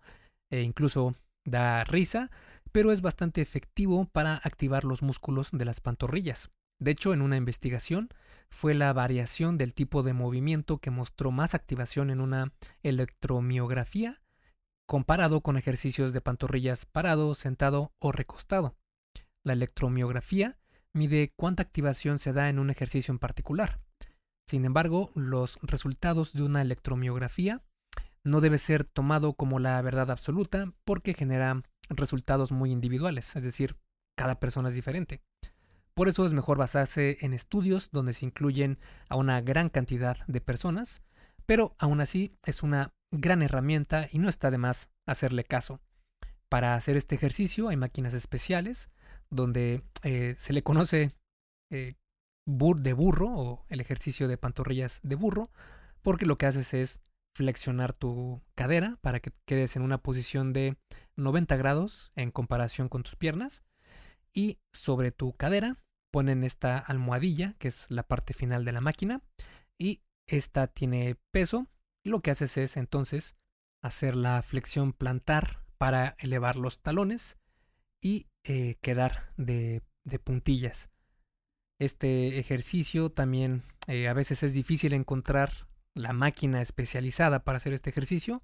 e 0.53 0.63
incluso 0.63 1.17
da 1.45 1.83
risa, 1.83 2.31
pero 2.71 2.93
es 2.93 3.01
bastante 3.01 3.41
efectivo 3.41 4.05
para 4.07 4.37
activar 4.37 4.85
los 4.85 5.03
músculos 5.03 5.51
de 5.51 5.65
las 5.65 5.81
pantorrillas. 5.81 6.51
De 6.81 6.93
hecho, 6.93 7.13
en 7.13 7.23
una 7.23 7.37
investigación 7.37 8.09
fue 8.51 8.75
la 8.75 8.93
variación 8.93 9.59
del 9.59 9.75
tipo 9.75 10.03
de 10.03 10.13
movimiento 10.13 10.79
que 10.79 10.91
mostró 10.91 11.31
más 11.31 11.55
activación 11.55 12.11
en 12.11 12.21
una 12.21 12.53
electromiografía 12.83 14.21
comparado 14.87 15.41
con 15.41 15.57
ejercicios 15.57 16.13
de 16.13 16.21
pantorrillas 16.21 16.85
parado, 16.85 17.35
sentado 17.35 17.93
o 18.01 18.11
recostado. 18.11 18.75
La 19.45 19.53
electromiografía 19.53 20.59
mide 20.93 21.33
cuánta 21.37 21.63
activación 21.63 22.19
se 22.19 22.33
da 22.33 22.49
en 22.49 22.59
un 22.59 22.71
ejercicio 22.71 23.13
en 23.13 23.21
particular. 23.21 23.81
Sin 24.49 24.65
embargo, 24.65 25.13
los 25.15 25.59
resultados 25.63 26.33
de 26.33 26.43
una 26.43 26.61
electromiografía 26.61 27.63
no 28.25 28.41
debe 28.41 28.59
ser 28.59 28.85
tomado 28.85 29.35
como 29.35 29.61
la 29.61 29.81
verdad 29.81 30.11
absoluta 30.11 30.73
porque 30.85 31.15
genera 31.15 31.63
resultados 31.89 32.51
muy 32.53 32.73
individuales, 32.73 33.37
es 33.37 33.43
decir, 33.43 33.77
cada 34.17 34.41
persona 34.41 34.69
es 34.69 34.75
diferente. 34.75 35.23
Por 36.01 36.09
eso 36.09 36.25
es 36.25 36.33
mejor 36.33 36.57
basarse 36.57 37.19
en 37.21 37.35
estudios 37.35 37.91
donde 37.91 38.15
se 38.15 38.25
incluyen 38.25 38.79
a 39.11 39.17
una 39.17 39.43
gran 39.43 39.69
cantidad 39.69 40.17
de 40.29 40.41
personas, 40.41 41.03
pero 41.45 41.77
aún 41.79 42.01
así 42.01 42.39
es 42.43 42.63
una 42.63 42.95
gran 43.11 43.43
herramienta 43.43 44.09
y 44.11 44.19
no 44.19 44.31
está 44.31 44.51
de 44.51 44.57
más 44.57 44.89
hacerle 45.05 45.45
caso. 45.45 45.79
Para 46.49 46.75
hacer 46.75 46.97
este 46.97 47.17
ejercicio 47.17 47.69
hay 47.69 47.77
máquinas 47.77 48.15
especiales 48.15 48.89
donde 49.29 49.83
eh, 50.03 50.37
se 50.39 50.55
le 50.55 50.63
conoce 50.63 51.13
eh, 51.71 51.97
de 52.47 52.93
burro 52.95 53.29
o 53.29 53.67
el 53.69 53.83
ejercicio 53.83 54.27
de 54.27 54.39
pantorrillas 54.39 55.01
de 55.03 55.17
burro, 55.17 55.51
porque 56.01 56.25
lo 56.25 56.39
que 56.39 56.47
haces 56.47 56.73
es 56.73 57.03
flexionar 57.37 57.93
tu 57.93 58.41
cadera 58.55 58.97
para 59.03 59.21
que 59.21 59.33
quedes 59.45 59.77
en 59.77 59.83
una 59.83 59.99
posición 59.99 60.55
de 60.55 60.79
90 61.17 61.59
grados 61.59 62.11
en 62.17 62.31
comparación 62.31 62.89
con 62.89 63.03
tus 63.03 63.17
piernas 63.17 63.65
y 64.33 64.61
sobre 64.73 65.11
tu 65.11 65.35
cadera 65.35 65.77
ponen 66.11 66.45
esta 66.45 66.79
almohadilla 66.79 67.55
que 67.59 67.69
es 67.69 67.87
la 67.89 68.03
parte 68.03 68.35
final 68.35 68.65
de 68.65 68.73
la 68.73 68.81
máquina 68.81 69.23
y 69.79 70.03
esta 70.27 70.67
tiene 70.67 71.17
peso 71.31 71.67
lo 72.05 72.21
que 72.21 72.31
haces 72.31 72.57
es 72.57 72.77
entonces 72.77 73.37
hacer 73.83 74.17
la 74.17 74.43
flexión 74.43 74.93
plantar 74.93 75.65
para 75.79 76.17
elevar 76.19 76.57
los 76.57 76.81
talones 76.81 77.39
y 78.01 78.27
eh, 78.45 78.77
quedar 78.81 79.33
de, 79.37 79.83
puntillas. 80.25 80.91
Este 81.79 82.39
ejercicio 82.39 83.11
también 83.11 83.63
eh, 83.87 84.09
a 84.09 84.13
veces 84.13 84.43
es 84.43 84.53
difícil 84.53 84.93
encontrar 84.93 85.69
la 85.95 86.13
máquina 86.13 86.61
especializada 86.61 87.45
para 87.45 87.57
hacer 87.57 87.73
este 87.73 87.91
ejercicio, 87.91 88.43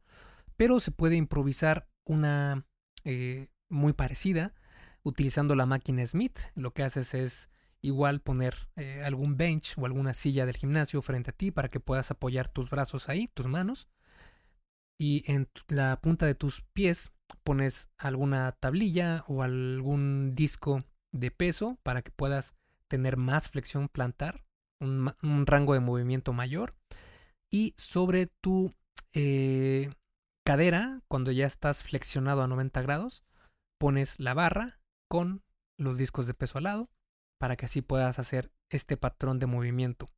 pero 0.56 0.80
se 0.80 0.90
puede 0.90 1.16
improvisar 1.16 1.88
una 2.04 2.66
eh, 3.04 3.48
muy 3.68 3.92
parecida 3.92 4.54
utilizando 5.02 5.54
la 5.54 5.66
máquina 5.66 6.06
Smith. 6.06 6.38
Lo 6.54 6.72
que 6.72 6.82
haces 6.82 7.14
es 7.14 7.48
igual 7.82 8.20
poner 8.20 8.68
eh, 8.76 9.02
algún 9.04 9.36
bench 9.36 9.74
o 9.78 9.86
alguna 9.86 10.14
silla 10.14 10.46
del 10.46 10.56
gimnasio 10.56 11.02
frente 11.02 11.30
a 11.30 11.36
ti 11.36 11.50
para 11.50 11.68
que 11.68 11.80
puedas 11.80 12.10
apoyar 12.10 12.48
tus 12.48 12.70
brazos 12.70 13.08
ahí, 13.08 13.28
tus 13.28 13.46
manos. 13.46 13.88
Y 14.98 15.30
en 15.30 15.48
la 15.68 16.00
punta 16.00 16.26
de 16.26 16.34
tus 16.34 16.62
pies 16.72 17.12
pones 17.44 17.88
alguna 17.98 18.52
tablilla 18.52 19.24
o 19.28 19.42
algún 19.42 20.32
disco 20.34 20.84
de 21.12 21.30
peso 21.30 21.78
para 21.82 22.02
que 22.02 22.10
puedas 22.10 22.54
tener 22.88 23.16
más 23.16 23.50
flexión 23.50 23.88
plantar, 23.88 24.44
un 24.80 25.46
rango 25.46 25.72
de 25.72 25.80
movimiento 25.80 26.34
mayor 26.34 26.74
y 27.50 27.74
sobre 27.76 28.26
tu 28.26 28.74
eh, 29.12 29.94
cadera, 30.44 31.00
cuando 31.08 31.32
ya 31.32 31.46
estás 31.46 31.82
flexionado 31.82 32.42
a 32.42 32.46
90 32.46 32.82
grados, 32.82 33.24
pones 33.78 34.18
la 34.18 34.34
barra 34.34 34.78
con 35.08 35.42
los 35.78 35.96
discos 35.98 36.26
de 36.26 36.34
peso 36.34 36.58
al 36.58 36.64
lado 36.64 36.90
para 37.38 37.56
que 37.56 37.66
así 37.66 37.82
puedas 37.82 38.18
hacer 38.18 38.50
este 38.70 38.96
patrón 38.96 39.38
de 39.38 39.46
movimiento. 39.46 40.10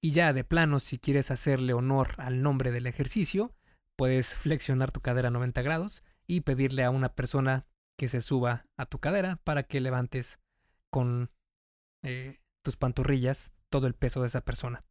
Y 0.00 0.12
ya 0.12 0.32
de 0.32 0.44
plano, 0.44 0.80
si 0.80 0.98
quieres 0.98 1.30
hacerle 1.30 1.74
honor 1.74 2.14
al 2.18 2.42
nombre 2.42 2.70
del 2.70 2.86
ejercicio, 2.86 3.54
puedes 3.96 4.34
flexionar 4.34 4.90
tu 4.92 5.00
cadera 5.00 5.28
a 5.28 5.30
90 5.30 5.60
grados 5.62 6.02
y 6.26 6.40
pedirle 6.40 6.84
a 6.84 6.90
una 6.90 7.14
persona 7.14 7.66
que 7.98 8.08
se 8.08 8.22
suba 8.22 8.64
a 8.78 8.86
tu 8.86 8.98
cadera 8.98 9.36
para 9.44 9.64
que 9.64 9.80
levantes 9.80 10.38
con 10.90 11.30
eh, 12.02 12.40
tus 12.62 12.76
pantorrillas 12.76 13.52
todo 13.68 13.86
el 13.86 13.94
peso 13.94 14.22
de 14.22 14.28
esa 14.28 14.40
persona. 14.40 14.84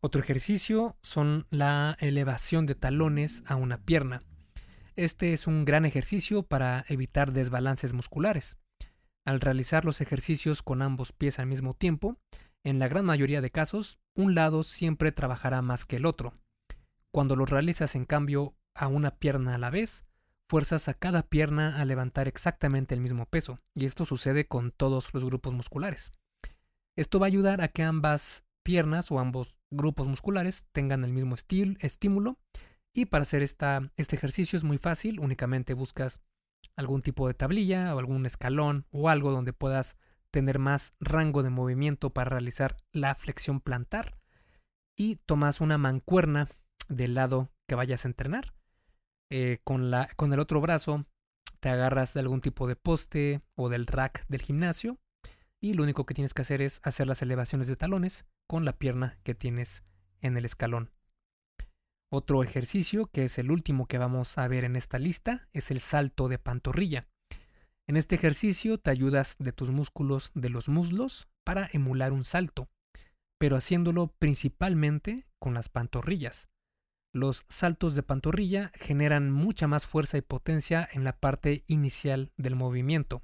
Otro 0.00 0.20
ejercicio 0.20 0.96
son 1.02 1.46
la 1.50 1.96
elevación 2.00 2.66
de 2.66 2.74
talones 2.74 3.44
a 3.46 3.56
una 3.56 3.78
pierna. 3.78 4.22
Este 4.96 5.32
es 5.32 5.46
un 5.46 5.64
gran 5.64 5.84
ejercicio 5.84 6.42
para 6.42 6.84
evitar 6.88 7.32
desbalances 7.32 7.92
musculares. 7.92 8.56
Al 9.24 9.40
realizar 9.40 9.84
los 9.84 10.00
ejercicios 10.00 10.62
con 10.62 10.82
ambos 10.82 11.12
pies 11.12 11.38
al 11.38 11.46
mismo 11.46 11.74
tiempo, 11.74 12.18
en 12.64 12.78
la 12.78 12.88
gran 12.88 13.04
mayoría 13.04 13.40
de 13.40 13.50
casos, 13.50 13.98
un 14.14 14.34
lado 14.34 14.62
siempre 14.62 15.12
trabajará 15.12 15.62
más 15.62 15.84
que 15.84 15.96
el 15.96 16.06
otro. 16.06 16.34
Cuando 17.10 17.36
los 17.36 17.50
realizas 17.50 17.94
en 17.94 18.04
cambio 18.04 18.56
a 18.74 18.88
una 18.88 19.16
pierna 19.16 19.54
a 19.54 19.58
la 19.58 19.70
vez, 19.70 20.04
fuerzas 20.48 20.88
a 20.88 20.94
cada 20.94 21.22
pierna 21.22 21.80
a 21.80 21.84
levantar 21.84 22.28
exactamente 22.28 22.94
el 22.94 23.00
mismo 23.00 23.26
peso, 23.26 23.60
y 23.74 23.86
esto 23.86 24.04
sucede 24.04 24.46
con 24.46 24.70
todos 24.70 25.12
los 25.14 25.24
grupos 25.24 25.52
musculares. 25.52 26.12
Esto 26.96 27.18
va 27.18 27.26
a 27.26 27.28
ayudar 27.28 27.62
a 27.62 27.68
que 27.68 27.82
ambas 27.82 28.44
piernas 28.62 29.10
o 29.10 29.18
ambos 29.18 29.56
grupos 29.70 30.06
musculares 30.06 30.66
tengan 30.72 31.04
el 31.04 31.12
mismo 31.12 31.34
estímulo. 31.34 32.38
Y 32.92 33.06
para 33.06 33.22
hacer 33.22 33.42
esta, 33.42 33.80
este 33.96 34.16
ejercicio 34.16 34.56
es 34.56 34.64
muy 34.64 34.78
fácil, 34.78 35.20
únicamente 35.20 35.74
buscas 35.74 36.20
algún 36.76 37.02
tipo 37.02 37.28
de 37.28 37.34
tablilla 37.34 37.94
o 37.94 37.98
algún 37.98 38.26
escalón 38.26 38.86
o 38.90 39.08
algo 39.08 39.30
donde 39.30 39.52
puedas 39.52 39.96
tener 40.30 40.58
más 40.58 40.94
rango 41.00 41.42
de 41.42 41.50
movimiento 41.50 42.10
para 42.10 42.30
realizar 42.30 42.76
la 42.92 43.14
flexión 43.14 43.60
plantar 43.60 44.18
y 44.96 45.16
tomas 45.16 45.60
una 45.60 45.78
mancuerna 45.78 46.48
del 46.88 47.14
lado 47.14 47.50
que 47.68 47.74
vayas 47.74 48.04
a 48.04 48.08
entrenar. 48.08 48.54
Eh, 49.30 49.60
con, 49.64 49.90
la, 49.90 50.08
con 50.16 50.32
el 50.32 50.40
otro 50.40 50.60
brazo 50.60 51.06
te 51.60 51.68
agarras 51.68 52.12
de 52.12 52.20
algún 52.20 52.40
tipo 52.40 52.66
de 52.66 52.76
poste 52.76 53.40
o 53.54 53.68
del 53.68 53.86
rack 53.86 54.26
del 54.28 54.42
gimnasio 54.42 54.98
y 55.60 55.74
lo 55.74 55.84
único 55.84 56.04
que 56.04 56.14
tienes 56.14 56.34
que 56.34 56.42
hacer 56.42 56.60
es 56.60 56.80
hacer 56.82 57.06
las 57.06 57.22
elevaciones 57.22 57.68
de 57.68 57.76
talones 57.76 58.26
con 58.48 58.64
la 58.64 58.72
pierna 58.72 59.18
que 59.22 59.34
tienes 59.34 59.84
en 60.20 60.36
el 60.36 60.44
escalón. 60.44 60.90
Otro 62.14 62.42
ejercicio, 62.42 63.06
que 63.06 63.24
es 63.24 63.38
el 63.38 63.50
último 63.50 63.86
que 63.86 63.96
vamos 63.96 64.36
a 64.36 64.46
ver 64.46 64.64
en 64.64 64.76
esta 64.76 64.98
lista, 64.98 65.48
es 65.54 65.70
el 65.70 65.80
salto 65.80 66.28
de 66.28 66.38
pantorrilla. 66.38 67.08
En 67.88 67.96
este 67.96 68.16
ejercicio 68.16 68.76
te 68.76 68.90
ayudas 68.90 69.36
de 69.38 69.52
tus 69.52 69.70
músculos 69.70 70.30
de 70.34 70.50
los 70.50 70.68
muslos 70.68 71.26
para 71.42 71.70
emular 71.72 72.12
un 72.12 72.24
salto, 72.24 72.68
pero 73.38 73.56
haciéndolo 73.56 74.08
principalmente 74.18 75.26
con 75.38 75.54
las 75.54 75.70
pantorrillas. 75.70 76.50
Los 77.14 77.46
saltos 77.48 77.94
de 77.94 78.02
pantorrilla 78.02 78.72
generan 78.74 79.30
mucha 79.30 79.66
más 79.66 79.86
fuerza 79.86 80.18
y 80.18 80.20
potencia 80.20 80.86
en 80.92 81.04
la 81.04 81.18
parte 81.18 81.64
inicial 81.66 82.30
del 82.36 82.56
movimiento. 82.56 83.22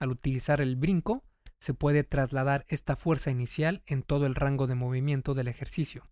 Al 0.00 0.08
utilizar 0.08 0.62
el 0.62 0.76
brinco, 0.76 1.22
se 1.60 1.74
puede 1.74 2.02
trasladar 2.02 2.64
esta 2.68 2.96
fuerza 2.96 3.30
inicial 3.30 3.82
en 3.84 4.02
todo 4.02 4.24
el 4.24 4.34
rango 4.34 4.66
de 4.66 4.74
movimiento 4.74 5.34
del 5.34 5.48
ejercicio. 5.48 6.08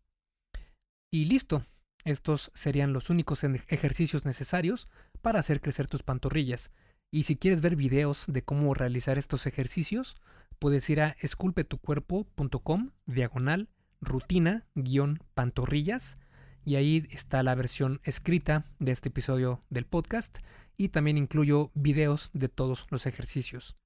Y 1.10 1.24
listo, 1.24 1.64
estos 2.04 2.50
serían 2.54 2.92
los 2.92 3.10
únicos 3.10 3.44
ejercicios 3.44 4.24
necesarios 4.24 4.88
para 5.22 5.40
hacer 5.40 5.60
crecer 5.60 5.88
tus 5.88 6.02
pantorrillas. 6.02 6.70
Y 7.10 7.24
si 7.24 7.36
quieres 7.36 7.60
ver 7.60 7.76
videos 7.76 8.24
de 8.26 8.42
cómo 8.42 8.74
realizar 8.74 9.18
estos 9.18 9.46
ejercicios, 9.46 10.16
puedes 10.58 10.88
ir 10.90 11.00
a 11.00 11.16
esculpetucuerpo.com 11.20 12.90
diagonal 13.06 13.68
rutina 14.00 14.66
guion 14.74 15.20
pantorrillas 15.34 16.18
y 16.64 16.76
ahí 16.76 17.06
está 17.10 17.42
la 17.42 17.54
versión 17.54 18.00
escrita 18.04 18.66
de 18.78 18.92
este 18.92 19.08
episodio 19.08 19.62
del 19.70 19.86
podcast 19.86 20.38
y 20.76 20.88
también 20.88 21.18
incluyo 21.18 21.70
videos 21.74 22.30
de 22.32 22.48
todos 22.48 22.86
los 22.90 23.06
ejercicios. 23.06 23.76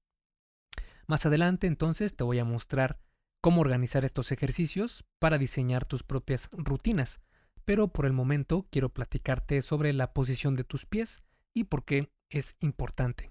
Más 1.07 1.27
adelante 1.27 1.67
entonces 1.67 2.17
te 2.17 2.25
voy 2.25 2.39
a 2.39 2.45
mostrar 2.45 3.01
cómo 3.41 3.61
organizar 3.61 4.05
estos 4.05 4.33
ejercicios 4.33 5.05
para 5.19 5.39
diseñar 5.39 5.85
tus 5.85 6.03
propias 6.03 6.49
rutinas, 6.53 7.21
pero 7.69 7.89
por 7.89 8.07
el 8.07 8.15
momento 8.15 8.67
quiero 8.71 8.89
platicarte 8.89 9.61
sobre 9.61 9.93
la 9.93 10.15
posición 10.15 10.57
de 10.57 10.65
tus 10.65 10.87
pies 10.87 11.23
y 11.53 11.65
por 11.65 11.85
qué 11.85 12.11
es 12.31 12.57
importante. 12.61 13.31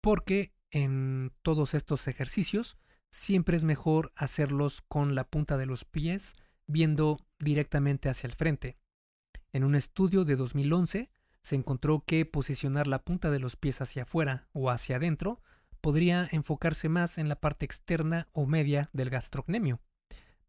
Porque 0.00 0.54
en 0.70 1.34
todos 1.42 1.74
estos 1.74 2.08
ejercicios 2.08 2.78
siempre 3.10 3.58
es 3.58 3.64
mejor 3.64 4.14
hacerlos 4.16 4.80
con 4.88 5.14
la 5.14 5.24
punta 5.24 5.58
de 5.58 5.66
los 5.66 5.84
pies 5.84 6.36
viendo 6.66 7.18
directamente 7.38 8.08
hacia 8.08 8.28
el 8.28 8.32
frente. 8.32 8.78
En 9.52 9.64
un 9.64 9.74
estudio 9.74 10.24
de 10.24 10.36
2011 10.36 11.10
se 11.42 11.54
encontró 11.54 12.02
que 12.06 12.24
posicionar 12.24 12.86
la 12.86 13.02
punta 13.02 13.30
de 13.30 13.40
los 13.40 13.56
pies 13.56 13.82
hacia 13.82 14.04
afuera 14.04 14.48
o 14.54 14.70
hacia 14.70 14.96
adentro 14.96 15.42
podría 15.82 16.26
enfocarse 16.32 16.88
más 16.88 17.18
en 17.18 17.28
la 17.28 17.36
parte 17.36 17.66
externa 17.66 18.26
o 18.32 18.46
media 18.46 18.88
del 18.94 19.10
gastrocnemio. 19.10 19.82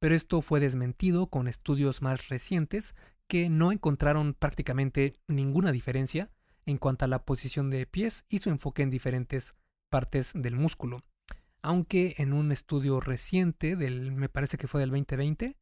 Pero 0.02 0.16
esto 0.16 0.42
fue 0.42 0.60
desmentido 0.60 1.28
con 1.28 1.48
estudios 1.48 2.02
más 2.02 2.28
recientes 2.28 2.96
que 3.28 3.52
no 3.52 3.72
encontraron 3.72 4.34
prácticamente 4.34 5.14
ninguna 5.28 5.72
diferencia 5.72 6.32
en 6.66 6.80
cuanto 6.80 7.06
a 7.06 7.08
la 7.08 7.24
posición 7.24 7.70
de 7.70 7.86
pies 7.86 8.26
y 8.28 8.40
su 8.40 8.50
enfoque 8.50 8.82
en 8.82 8.90
diferentes 8.90 9.54
partes 9.92 10.32
del 10.34 10.56
músculo. 10.56 11.04
Aunque 11.62 12.16
en 12.18 12.34
un 12.34 12.52
estudio 12.52 13.00
reciente 13.00 13.76
del 13.76 14.12
me 14.12 14.28
parece 14.28 14.58
que 14.58 14.68
fue 14.68 14.82
del 14.82 14.90
2020 14.90 15.56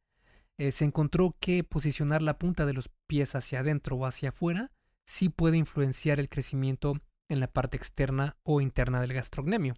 eh, 0.56 0.72
se 0.72 0.84
encontró 0.86 1.36
que 1.38 1.62
posicionar 1.62 2.22
la 2.22 2.38
punta 2.38 2.64
de 2.64 2.72
los 2.72 2.88
pies 3.06 3.34
hacia 3.34 3.60
adentro 3.60 3.96
o 3.96 4.06
hacia 4.06 4.30
afuera 4.30 4.72
sí 5.04 5.28
puede 5.28 5.58
influenciar 5.58 6.18
el 6.18 6.30
crecimiento 6.30 6.94
en 7.28 7.40
la 7.40 7.48
parte 7.48 7.76
externa 7.76 8.38
o 8.42 8.62
interna 8.62 9.02
del 9.02 9.12
gastrocnemio. 9.12 9.74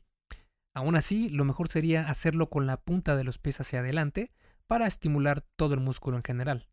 Aún 0.72 0.94
así, 0.94 1.28
lo 1.30 1.44
mejor 1.44 1.68
sería 1.68 2.08
hacerlo 2.08 2.48
con 2.48 2.66
la 2.66 2.76
punta 2.76 3.16
de 3.16 3.24
los 3.24 3.38
pies 3.38 3.60
hacia 3.60 3.80
adelante 3.80 4.30
para 4.72 4.86
estimular 4.86 5.42
todo 5.56 5.74
el 5.74 5.80
músculo 5.80 6.16
en 6.16 6.22
general. 6.22 6.66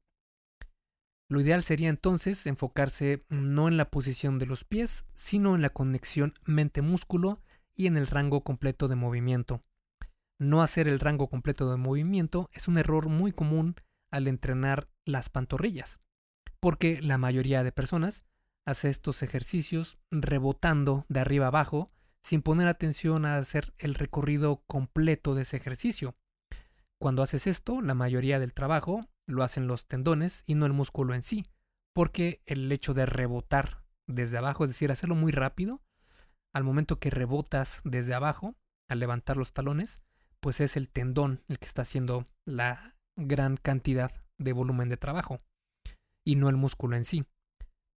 Lo 1.27 1.41
ideal 1.41 1.63
sería 1.63 1.89
entonces 1.89 2.47
enfocarse 2.47 3.25
no 3.27 3.67
en 3.67 3.75
la 3.75 3.91
posición 3.91 4.39
de 4.39 4.45
los 4.45 4.63
pies, 4.63 5.03
sino 5.15 5.53
en 5.53 5.61
la 5.61 5.71
conexión 5.71 6.33
mente-músculo 6.45 7.41
y 7.75 7.87
en 7.87 7.97
el 7.97 8.07
rango 8.07 8.45
completo 8.45 8.87
de 8.87 8.95
movimiento. 8.95 9.65
No 10.37 10.61
hacer 10.61 10.87
el 10.87 11.01
rango 11.01 11.27
completo 11.27 11.69
de 11.69 11.75
movimiento 11.75 12.49
es 12.53 12.69
un 12.69 12.77
error 12.77 13.09
muy 13.09 13.33
común 13.33 13.75
al 14.11 14.29
entrenar 14.29 14.87
las 15.03 15.27
pantorrillas, 15.27 15.99
porque 16.61 17.01
la 17.01 17.17
mayoría 17.17 17.65
de 17.65 17.73
personas 17.73 18.23
hace 18.63 18.87
estos 18.87 19.23
ejercicios 19.23 19.97
rebotando 20.09 21.05
de 21.09 21.19
arriba 21.19 21.47
abajo 21.47 21.91
sin 22.21 22.43
poner 22.43 22.69
atención 22.69 23.25
a 23.25 23.35
hacer 23.35 23.73
el 23.77 23.93
recorrido 23.93 24.63
completo 24.67 25.35
de 25.35 25.41
ese 25.41 25.57
ejercicio. 25.57 26.15
Cuando 27.01 27.23
haces 27.23 27.47
esto, 27.47 27.81
la 27.81 27.93
mayoría 27.93 28.39
del 28.39 28.53
trabajo 28.53 29.05
lo 29.25 29.43
hacen 29.43 29.67
los 29.67 29.87
tendones 29.87 30.43
y 30.45 30.55
no 30.55 30.65
el 30.65 30.73
músculo 30.73 31.13
en 31.13 31.21
sí, 31.21 31.45
porque 31.93 32.41
el 32.45 32.69
hecho 32.71 32.93
de 32.93 33.05
rebotar 33.05 33.83
desde 34.07 34.37
abajo, 34.37 34.65
es 34.65 34.71
decir, 34.71 34.91
hacerlo 34.91 35.15
muy 35.15 35.31
rápido, 35.31 35.81
al 36.53 36.63
momento 36.63 36.99
que 36.99 37.09
rebotas 37.09 37.79
desde 37.83 38.13
abajo, 38.13 38.55
al 38.89 38.99
levantar 38.99 39.37
los 39.37 39.53
talones, 39.53 40.01
pues 40.41 40.59
es 40.59 40.75
el 40.75 40.89
tendón 40.89 41.43
el 41.47 41.59
que 41.59 41.67
está 41.67 41.83
haciendo 41.83 42.27
la 42.45 42.95
gran 43.15 43.57
cantidad 43.57 44.11
de 44.37 44.53
volumen 44.53 44.89
de 44.89 44.97
trabajo 44.97 45.41
y 46.25 46.35
no 46.35 46.49
el 46.49 46.57
músculo 46.57 46.95
en 46.95 47.03
sí. 47.03 47.25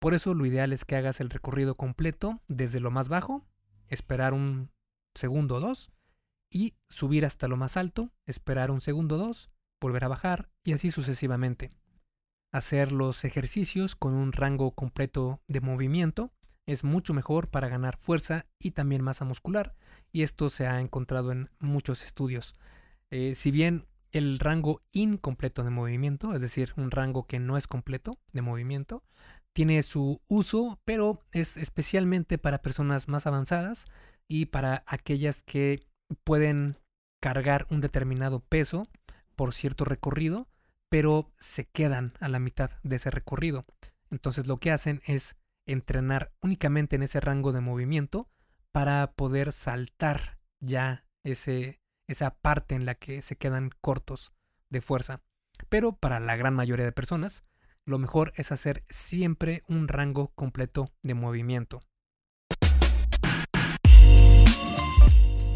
Por 0.00 0.14
eso 0.14 0.34
lo 0.34 0.46
ideal 0.46 0.72
es 0.72 0.84
que 0.84 0.96
hagas 0.96 1.20
el 1.20 1.30
recorrido 1.30 1.76
completo 1.76 2.40
desde 2.48 2.80
lo 2.80 2.90
más 2.90 3.08
bajo, 3.08 3.46
esperar 3.88 4.34
un 4.34 4.70
segundo 5.14 5.56
o 5.56 5.60
dos 5.60 5.91
y 6.52 6.74
subir 6.88 7.24
hasta 7.24 7.48
lo 7.48 7.56
más 7.56 7.76
alto, 7.76 8.10
esperar 8.26 8.70
un 8.70 8.80
segundo 8.80 9.16
o 9.16 9.18
dos, 9.18 9.50
volver 9.80 10.04
a 10.04 10.08
bajar 10.08 10.50
y 10.62 10.72
así 10.72 10.90
sucesivamente. 10.90 11.70
Hacer 12.52 12.92
los 12.92 13.24
ejercicios 13.24 13.96
con 13.96 14.14
un 14.14 14.32
rango 14.32 14.72
completo 14.72 15.40
de 15.48 15.60
movimiento 15.60 16.32
es 16.66 16.84
mucho 16.84 17.14
mejor 17.14 17.48
para 17.48 17.68
ganar 17.68 17.96
fuerza 17.96 18.46
y 18.58 18.72
también 18.72 19.02
masa 19.02 19.24
muscular 19.24 19.74
y 20.12 20.22
esto 20.22 20.50
se 20.50 20.66
ha 20.66 20.80
encontrado 20.80 21.32
en 21.32 21.50
muchos 21.58 22.04
estudios. 22.04 22.54
Eh, 23.10 23.34
si 23.34 23.50
bien 23.50 23.86
el 24.12 24.38
rango 24.38 24.82
incompleto 24.92 25.64
de 25.64 25.70
movimiento, 25.70 26.34
es 26.34 26.42
decir, 26.42 26.72
un 26.76 26.90
rango 26.90 27.26
que 27.26 27.40
no 27.40 27.56
es 27.56 27.66
completo 27.66 28.18
de 28.32 28.42
movimiento. 28.42 29.02
Tiene 29.54 29.82
su 29.82 30.20
uso, 30.28 30.80
pero 30.84 31.24
es 31.32 31.56
especialmente 31.56 32.38
para 32.38 32.62
personas 32.62 33.08
más 33.08 33.26
avanzadas 33.26 33.86
y 34.28 34.46
para 34.46 34.84
aquellas 34.86 35.42
que 35.42 35.86
pueden 36.14 36.78
cargar 37.20 37.66
un 37.70 37.80
determinado 37.80 38.40
peso 38.40 38.88
por 39.36 39.54
cierto 39.54 39.84
recorrido, 39.84 40.48
pero 40.88 41.32
se 41.38 41.66
quedan 41.66 42.14
a 42.20 42.28
la 42.28 42.38
mitad 42.38 42.70
de 42.82 42.96
ese 42.96 43.10
recorrido. 43.10 43.64
Entonces 44.10 44.46
lo 44.46 44.58
que 44.58 44.70
hacen 44.70 45.00
es 45.06 45.36
entrenar 45.66 46.32
únicamente 46.42 46.96
en 46.96 47.02
ese 47.02 47.20
rango 47.20 47.52
de 47.52 47.60
movimiento 47.60 48.28
para 48.72 49.12
poder 49.12 49.52
saltar 49.52 50.38
ya 50.60 51.04
ese 51.24 51.82
esa 52.08 52.30
parte 52.30 52.74
en 52.74 52.84
la 52.84 52.94
que 52.94 53.22
se 53.22 53.36
quedan 53.36 53.70
cortos 53.80 54.32
de 54.70 54.80
fuerza. 54.80 55.22
Pero 55.68 55.92
para 55.92 56.20
la 56.20 56.36
gran 56.36 56.54
mayoría 56.54 56.84
de 56.84 56.92
personas, 56.92 57.44
lo 57.84 57.98
mejor 57.98 58.32
es 58.36 58.52
hacer 58.52 58.84
siempre 58.88 59.62
un 59.68 59.88
rango 59.88 60.28
completo 60.34 60.92
de 61.02 61.14
movimiento. 61.14 61.82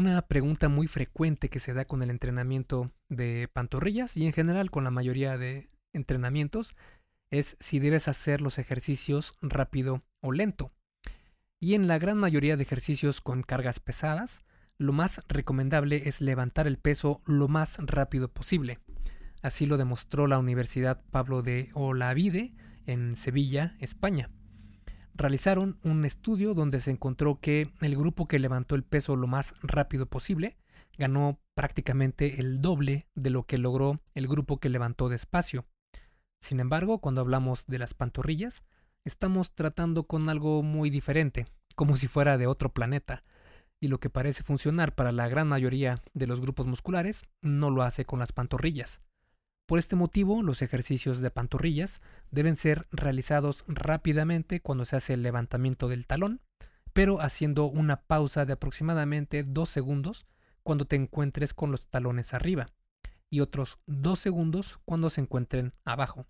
Una 0.00 0.22
pregunta 0.22 0.70
muy 0.70 0.86
frecuente 0.86 1.50
que 1.50 1.60
se 1.60 1.74
da 1.74 1.84
con 1.84 2.02
el 2.02 2.08
entrenamiento 2.08 2.90
de 3.10 3.50
pantorrillas 3.52 4.16
y 4.16 4.24
en 4.24 4.32
general 4.32 4.70
con 4.70 4.82
la 4.82 4.90
mayoría 4.90 5.36
de 5.36 5.68
entrenamientos 5.92 6.74
es 7.30 7.58
si 7.60 7.80
debes 7.80 8.08
hacer 8.08 8.40
los 8.40 8.58
ejercicios 8.58 9.34
rápido 9.42 10.02
o 10.22 10.32
lento. 10.32 10.72
Y 11.60 11.74
en 11.74 11.86
la 11.86 11.98
gran 11.98 12.16
mayoría 12.16 12.56
de 12.56 12.62
ejercicios 12.62 13.20
con 13.20 13.42
cargas 13.42 13.78
pesadas, 13.78 14.42
lo 14.78 14.94
más 14.94 15.22
recomendable 15.28 16.08
es 16.08 16.22
levantar 16.22 16.66
el 16.66 16.78
peso 16.78 17.20
lo 17.26 17.48
más 17.48 17.76
rápido 17.76 18.32
posible. 18.32 18.78
Así 19.42 19.66
lo 19.66 19.76
demostró 19.76 20.26
la 20.26 20.38
Universidad 20.38 21.04
Pablo 21.10 21.42
de 21.42 21.68
Olavide 21.74 22.54
en 22.86 23.16
Sevilla, 23.16 23.76
España. 23.80 24.30
Realizaron 25.14 25.78
un 25.82 26.04
estudio 26.04 26.54
donde 26.54 26.80
se 26.80 26.90
encontró 26.90 27.40
que 27.40 27.70
el 27.80 27.96
grupo 27.96 28.26
que 28.28 28.38
levantó 28.38 28.74
el 28.74 28.84
peso 28.84 29.16
lo 29.16 29.26
más 29.26 29.54
rápido 29.62 30.06
posible 30.06 30.56
ganó 30.98 31.40
prácticamente 31.54 32.40
el 32.40 32.60
doble 32.60 33.06
de 33.14 33.30
lo 33.30 33.44
que 33.44 33.58
logró 33.58 34.00
el 34.14 34.28
grupo 34.28 34.58
que 34.58 34.68
levantó 34.68 35.08
despacio. 35.08 35.66
Sin 36.40 36.60
embargo, 36.60 37.00
cuando 37.00 37.20
hablamos 37.20 37.66
de 37.66 37.78
las 37.78 37.94
pantorrillas, 37.94 38.64
estamos 39.04 39.54
tratando 39.54 40.04
con 40.04 40.28
algo 40.28 40.62
muy 40.62 40.90
diferente, 40.90 41.46
como 41.74 41.96
si 41.96 42.08
fuera 42.08 42.38
de 42.38 42.46
otro 42.46 42.72
planeta, 42.72 43.24
y 43.80 43.88
lo 43.88 43.98
que 44.00 44.10
parece 44.10 44.42
funcionar 44.42 44.94
para 44.94 45.12
la 45.12 45.28
gran 45.28 45.48
mayoría 45.48 46.02
de 46.12 46.26
los 46.26 46.40
grupos 46.40 46.66
musculares 46.66 47.24
no 47.40 47.70
lo 47.70 47.82
hace 47.82 48.04
con 48.04 48.18
las 48.18 48.32
pantorrillas. 48.32 49.00
Por 49.70 49.78
este 49.78 49.94
motivo, 49.94 50.42
los 50.42 50.62
ejercicios 50.62 51.20
de 51.20 51.30
pantorrillas 51.30 52.00
deben 52.32 52.56
ser 52.56 52.88
realizados 52.90 53.64
rápidamente 53.68 54.60
cuando 54.60 54.84
se 54.84 54.96
hace 54.96 55.14
el 55.14 55.22
levantamiento 55.22 55.86
del 55.86 56.08
talón, 56.08 56.40
pero 56.92 57.20
haciendo 57.20 57.66
una 57.66 58.02
pausa 58.02 58.44
de 58.44 58.54
aproximadamente 58.54 59.44
dos 59.44 59.68
segundos 59.68 60.26
cuando 60.64 60.86
te 60.86 60.96
encuentres 60.96 61.54
con 61.54 61.70
los 61.70 61.86
talones 61.86 62.34
arriba 62.34 62.66
y 63.30 63.42
otros 63.42 63.78
dos 63.86 64.18
segundos 64.18 64.80
cuando 64.84 65.08
se 65.08 65.20
encuentren 65.20 65.72
abajo. 65.84 66.26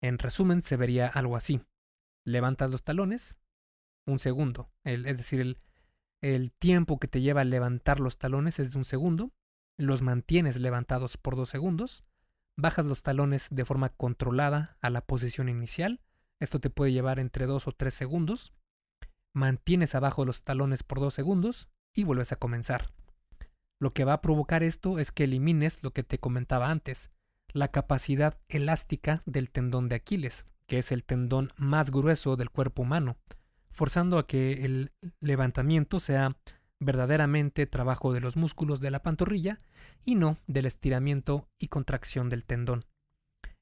En 0.00 0.16
resumen, 0.16 0.62
se 0.62 0.76
vería 0.76 1.08
algo 1.08 1.34
así. 1.34 1.60
Levantas 2.24 2.70
los 2.70 2.84
talones, 2.84 3.40
un 4.06 4.20
segundo, 4.20 4.70
es 4.84 5.02
decir, 5.02 5.40
el, 5.40 5.58
el 6.22 6.52
tiempo 6.52 7.00
que 7.00 7.08
te 7.08 7.20
lleva 7.20 7.40
a 7.40 7.44
levantar 7.44 7.98
los 7.98 8.18
talones 8.18 8.60
es 8.60 8.70
de 8.70 8.78
un 8.78 8.84
segundo, 8.84 9.32
los 9.76 10.00
mantienes 10.00 10.58
levantados 10.58 11.16
por 11.16 11.34
dos 11.34 11.48
segundos, 11.48 12.04
bajas 12.56 12.86
los 12.86 13.02
talones 13.02 13.48
de 13.50 13.64
forma 13.64 13.90
controlada 13.90 14.76
a 14.80 14.90
la 14.90 15.02
posición 15.02 15.48
inicial, 15.48 16.00
esto 16.40 16.60
te 16.60 16.70
puede 16.70 16.92
llevar 16.92 17.18
entre 17.18 17.46
dos 17.46 17.66
o 17.66 17.72
tres 17.72 17.94
segundos, 17.94 18.52
mantienes 19.32 19.94
abajo 19.94 20.24
los 20.24 20.42
talones 20.42 20.82
por 20.82 21.00
dos 21.00 21.14
segundos 21.14 21.68
y 21.94 22.04
vuelves 22.04 22.32
a 22.32 22.36
comenzar. 22.36 22.86
Lo 23.78 23.92
que 23.92 24.04
va 24.04 24.14
a 24.14 24.22
provocar 24.22 24.62
esto 24.62 24.98
es 24.98 25.12
que 25.12 25.24
elimines 25.24 25.82
lo 25.82 25.92
que 25.92 26.02
te 26.02 26.18
comentaba 26.18 26.70
antes, 26.70 27.10
la 27.52 27.68
capacidad 27.68 28.38
elástica 28.48 29.22
del 29.26 29.50
tendón 29.50 29.88
de 29.88 29.96
Aquiles, 29.96 30.46
que 30.66 30.78
es 30.78 30.92
el 30.92 31.04
tendón 31.04 31.50
más 31.56 31.90
grueso 31.90 32.36
del 32.36 32.50
cuerpo 32.50 32.82
humano, 32.82 33.16
forzando 33.70 34.18
a 34.18 34.26
que 34.26 34.64
el 34.64 34.92
levantamiento 35.20 36.00
sea 36.00 36.36
verdaderamente 36.80 37.66
trabajo 37.66 38.12
de 38.12 38.20
los 38.20 38.36
músculos 38.36 38.80
de 38.80 38.90
la 38.90 39.02
pantorrilla 39.02 39.60
y 40.04 40.14
no 40.14 40.38
del 40.46 40.66
estiramiento 40.66 41.48
y 41.58 41.68
contracción 41.68 42.28
del 42.28 42.44
tendón. 42.44 42.84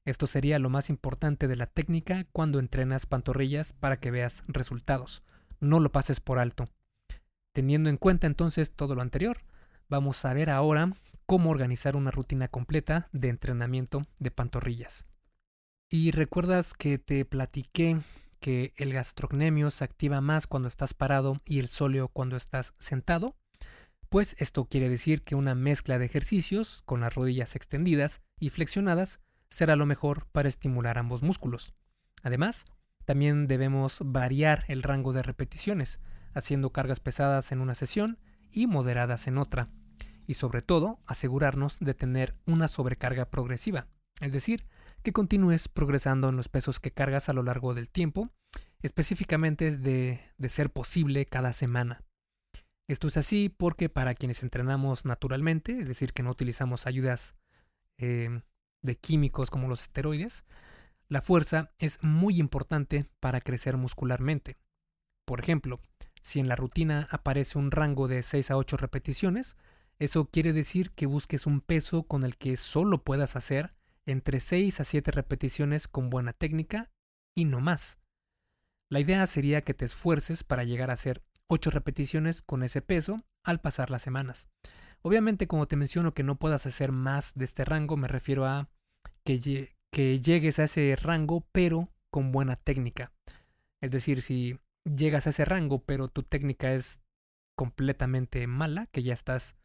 Esto 0.05 0.27
sería 0.27 0.59
lo 0.59 0.69
más 0.69 0.89
importante 0.89 1.47
de 1.47 1.55
la 1.55 1.65
técnica 1.65 2.25
cuando 2.31 2.59
entrenas 2.59 3.05
pantorrillas 3.05 3.73
para 3.73 3.99
que 3.99 4.11
veas 4.11 4.43
resultados. 4.47 5.23
No 5.59 5.79
lo 5.79 5.91
pases 5.91 6.19
por 6.19 6.37
alto. 6.37 6.67
Teniendo 7.53 7.89
en 7.89 7.97
cuenta 7.97 8.27
entonces 8.27 8.75
todo 8.75 8.93
lo 8.93 9.01
anterior, 9.01 9.39
vamos 9.89 10.23
a 10.25 10.33
ver 10.33 10.49
ahora 10.49 10.93
cómo 11.25 11.49
organizar 11.49 11.95
una 11.95 12.11
rutina 12.11 12.47
completa 12.47 13.09
de 13.13 13.29
entrenamiento 13.29 14.05
de 14.19 14.29
pantorrillas. 14.29 15.07
Y 15.89 16.11
recuerdas 16.11 16.73
que 16.73 16.97
te 16.97 17.25
platiqué 17.25 17.97
que 18.45 18.75
el 18.77 18.93
gastrocnemio 18.93 19.71
se 19.71 19.83
activa 19.83 20.21
más 20.21 20.45
cuando 20.45 20.67
estás 20.67 20.93
parado 20.93 21.41
y 21.45 21.57
el 21.57 21.67
sóleo 21.67 22.09
cuando 22.09 22.37
estás 22.37 22.75
sentado. 22.77 23.35
Pues 24.09 24.35
esto 24.37 24.65
quiere 24.65 24.87
decir 24.87 25.23
que 25.23 25.33
una 25.33 25.55
mezcla 25.55 25.97
de 25.97 26.05
ejercicios 26.05 26.83
con 26.85 27.01
las 27.01 27.15
rodillas 27.15 27.55
extendidas 27.55 28.21
y 28.39 28.51
flexionadas 28.51 29.19
será 29.49 29.75
lo 29.75 29.87
mejor 29.87 30.27
para 30.31 30.47
estimular 30.47 30.99
ambos 30.99 31.23
músculos. 31.23 31.73
Además, 32.21 32.65
también 33.05 33.47
debemos 33.47 33.97
variar 34.05 34.65
el 34.67 34.83
rango 34.83 35.11
de 35.11 35.23
repeticiones, 35.23 35.97
haciendo 36.35 36.71
cargas 36.71 36.99
pesadas 36.99 37.51
en 37.51 37.61
una 37.61 37.73
sesión 37.73 38.19
y 38.51 38.67
moderadas 38.67 39.25
en 39.25 39.39
otra, 39.39 39.69
y 40.27 40.35
sobre 40.35 40.61
todo 40.61 40.99
asegurarnos 41.07 41.79
de 41.79 41.95
tener 41.95 42.35
una 42.45 42.67
sobrecarga 42.67 43.25
progresiva, 43.25 43.87
es 44.21 44.31
decir, 44.31 44.67
que 45.05 45.13
continúes 45.13 45.67
progresando 45.67 46.29
en 46.29 46.35
los 46.35 46.49
pesos 46.49 46.79
que 46.79 46.91
cargas 46.91 47.29
a 47.29 47.33
lo 47.33 47.43
largo 47.43 47.75
del 47.75 47.91
tiempo, 47.91 48.31
específicamente 48.81 49.67
es 49.67 49.83
de, 49.83 50.19
ser 50.49 50.71
posible 50.71 51.27
cada 51.27 51.53
semana. 51.53 52.03
Esto 52.89 53.07
es 53.07 53.15
así 53.15 53.49
porque 53.49 53.87
para 53.87 54.15
quienes 54.15 54.41
entrenamos 54.41 55.05
naturalmente, 55.05 55.79
es 55.79 55.87
decir, 55.87 56.11
que 56.11 56.23
no 56.23 56.31
utilizamos 56.31 56.87
ayudas 56.87 57.35
eh, 57.99 58.41
de 58.81 58.95
químicos 58.97 59.51
como 59.51 59.67
los 59.67 59.83
esteroides, 59.83 60.43
la 61.07 61.21
fuerza 61.21 61.71
es 61.77 62.03
muy 62.03 62.39
importante 62.39 63.05
para 63.19 63.41
crecer 63.41 63.77
muscularmente. 63.77 64.57
Por 65.23 65.39
ejemplo, 65.39 65.79
si 66.23 66.39
en 66.39 66.49
la 66.49 66.55
rutina 66.55 67.07
aparece 67.11 67.59
un 67.59 67.69
rango 67.69 68.07
de 68.07 68.23
6 68.23 68.49
a 68.49 68.57
8 68.57 68.77
repeticiones, 68.77 69.55
eso 69.99 70.25
quiere 70.25 70.51
decir 70.51 70.89
que 70.91 71.05
busques 71.05 71.45
un 71.45 71.61
peso 71.61 72.03
con 72.03 72.23
el 72.23 72.37
que 72.37 72.57
solo 72.57 73.03
puedas 73.03 73.35
hacer 73.35 73.75
entre 74.05 74.39
6 74.39 74.79
a 74.79 74.85
7 74.85 75.11
repeticiones 75.11 75.87
con 75.87 76.09
buena 76.09 76.33
técnica 76.33 76.91
y 77.35 77.45
no 77.45 77.59
más. 77.59 77.99
La 78.89 78.99
idea 78.99 79.25
sería 79.27 79.61
que 79.61 79.73
te 79.73 79.85
esfuerces 79.85 80.43
para 80.43 80.63
llegar 80.63 80.89
a 80.89 80.93
hacer 80.93 81.23
8 81.47 81.71
repeticiones 81.71 82.41
con 82.41 82.63
ese 82.63 82.81
peso 82.81 83.23
al 83.43 83.61
pasar 83.61 83.89
las 83.89 84.01
semanas. 84.01 84.47
Obviamente, 85.01 85.47
como 85.47 85.67
te 85.67 85.75
menciono 85.75 86.13
que 86.13 86.23
no 86.23 86.37
puedas 86.37 86.65
hacer 86.65 86.91
más 86.91 87.33
de 87.35 87.45
este 87.45 87.65
rango, 87.65 87.97
me 87.97 88.07
refiero 88.07 88.45
a 88.45 88.69
que, 89.23 89.75
que 89.91 90.19
llegues 90.19 90.59
a 90.59 90.63
ese 90.63 90.95
rango 90.95 91.47
pero 91.51 91.89
con 92.09 92.31
buena 92.31 92.55
técnica. 92.55 93.11
Es 93.81 93.91
decir, 93.91 94.21
si 94.21 94.59
llegas 94.83 95.27
a 95.27 95.31
ese 95.31 95.45
rango, 95.45 95.83
pero 95.83 96.07
tu 96.07 96.23
técnica 96.23 96.73
es 96.73 97.01
completamente 97.55 98.47
mala, 98.47 98.87
que 98.87 99.03
ya 99.03 99.13
estás 99.13 99.55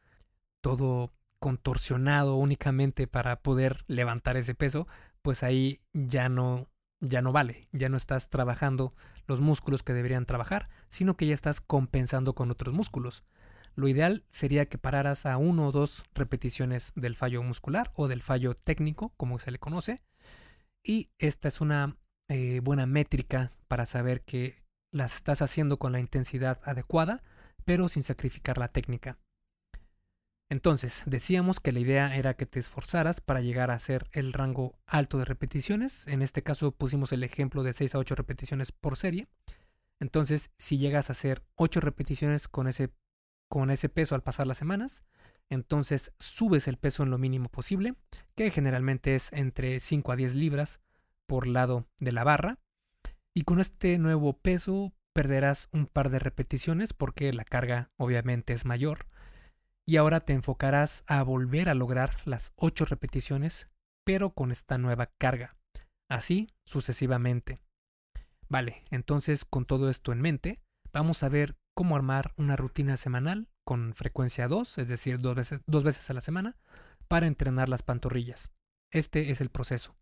todo 0.62 1.12
contorsionado 1.40 2.37
únicamente 2.37 3.07
para 3.07 3.40
poder 3.40 3.85
levantar 3.88 4.37
ese 4.37 4.55
peso, 4.55 4.87
pues 5.22 5.42
ahí 5.42 5.81
ya 5.92 6.29
no 6.29 6.68
ya 7.00 7.22
no 7.22 7.33
vale, 7.33 7.66
ya 7.72 7.88
no 7.88 7.96
estás 7.96 8.29
trabajando 8.29 8.94
los 9.26 9.40
músculos 9.40 9.83
que 9.83 9.94
deberían 9.94 10.26
trabajar, 10.26 10.68
sino 10.90 11.16
que 11.16 11.26
ya 11.26 11.35
estás 11.35 11.62
compensando 11.62 12.35
con 12.35 12.50
otros 12.50 12.74
músculos. 12.74 13.24
Lo 13.74 13.88
ideal 13.88 14.24
sería 14.29 14.66
que 14.66 14.76
pararas 14.76 15.24
a 15.24 15.38
uno 15.38 15.68
o 15.68 15.72
dos 15.72 16.05
repeticiones 16.14 16.92
del 16.96 17.16
fallo 17.16 17.42
muscular 17.42 17.90
o 17.94 18.07
del 18.07 18.22
fallo 18.22 18.55
técnico, 18.55 19.14
como 19.16 19.38
se 19.38 19.50
le 19.50 19.59
conoce, 19.59 20.03
y 20.83 21.09
esta 21.18 21.48
es 21.48 21.61
una 21.61 21.96
eh, 22.29 22.61
buena 22.62 22.87
métrica 22.87 23.53
para 23.68 23.87
saber 23.87 24.22
que 24.22 24.62
las 24.92 25.14
estás 25.14 25.40
haciendo 25.40 25.79
con 25.79 25.92
la 25.92 26.00
intensidad 26.00 26.61
adecuada, 26.64 27.22
pero 27.64 27.88
sin 27.88 28.03
sacrificar 28.03 28.59
la 28.59 28.68
técnica. 28.68 29.18
Entonces, 30.51 31.05
decíamos 31.07 31.61
que 31.61 31.71
la 31.71 31.79
idea 31.79 32.17
era 32.17 32.35
que 32.35 32.45
te 32.45 32.59
esforzaras 32.59 33.21
para 33.21 33.41
llegar 33.41 33.71
a 33.71 33.75
hacer 33.75 34.09
el 34.11 34.33
rango 34.33 34.75
alto 34.85 35.17
de 35.19 35.25
repeticiones. 35.25 36.09
En 36.09 36.23
este 36.23 36.43
caso 36.43 36.73
pusimos 36.73 37.13
el 37.13 37.23
ejemplo 37.23 37.63
de 37.63 37.73
6 37.73 37.95
a 37.95 37.99
8 37.99 38.17
repeticiones 38.17 38.73
por 38.73 38.97
serie. 38.97 39.29
Entonces, 40.01 40.51
si 40.59 40.77
llegas 40.77 41.09
a 41.09 41.13
hacer 41.13 41.45
8 41.55 41.81
repeticiones 41.81 42.49
con 42.49 42.67
ese, 42.67 42.91
con 43.49 43.71
ese 43.71 43.89
peso 43.89 44.17
al 44.17 44.25
pasar 44.25 44.49
las 44.49 44.59
semanas, 44.59 45.05
entonces 45.51 46.13
subes 46.19 46.67
el 46.67 46.79
peso 46.79 47.05
en 47.05 47.11
lo 47.11 47.19
mínimo 47.19 47.49
posible, 47.49 47.95
que 48.35 48.51
generalmente 48.51 49.15
es 49.15 49.33
entre 49.33 49.79
5 49.79 50.11
a 50.11 50.17
10 50.17 50.35
libras 50.35 50.81
por 51.29 51.47
lado 51.47 51.87
de 52.01 52.11
la 52.11 52.25
barra. 52.25 52.59
Y 53.35 53.43
con 53.43 53.61
este 53.61 53.99
nuevo 53.99 54.33
peso 54.33 54.93
perderás 55.13 55.69
un 55.71 55.87
par 55.87 56.11
de 56.11 56.19
repeticiones 56.19 56.93
porque 56.93 57.33
la 57.33 57.45
carga 57.45 57.93
obviamente 57.97 58.53
es 58.53 58.65
mayor. 58.65 59.07
Y 59.90 59.96
ahora 59.96 60.20
te 60.20 60.35
enfocarás 60.35 61.03
a 61.09 61.20
volver 61.24 61.68
a 61.68 61.74
lograr 61.74 62.18
las 62.24 62.53
8 62.55 62.85
repeticiones, 62.85 63.68
pero 64.07 64.31
con 64.31 64.53
esta 64.53 64.79
nueva 64.79 65.07
carga. 65.18 65.57
Así 66.09 66.48
sucesivamente. 66.64 67.61
Vale, 68.48 68.85
entonces 68.92 69.44
con 69.44 69.64
todo 69.64 69.90
esto 69.90 70.12
en 70.12 70.20
mente, 70.20 70.61
vamos 70.92 71.24
a 71.24 71.29
ver 71.29 71.57
cómo 71.74 71.96
armar 71.96 72.33
una 72.37 72.55
rutina 72.55 72.96
semanal 72.96 73.48
con 73.64 73.92
frecuencia 73.92 74.46
2, 74.46 74.79
es 74.79 74.87
decir, 74.87 75.18
dos 75.18 75.35
veces, 75.35 75.61
dos 75.66 75.83
veces 75.83 76.09
a 76.09 76.14
la 76.14 76.20
semana, 76.20 76.57
para 77.09 77.26
entrenar 77.26 77.68
las 77.68 77.83
pantorrillas. 77.83 78.53
Este 78.92 79.33
es 79.33 79.40
el 79.40 79.50
proceso. 79.50 79.96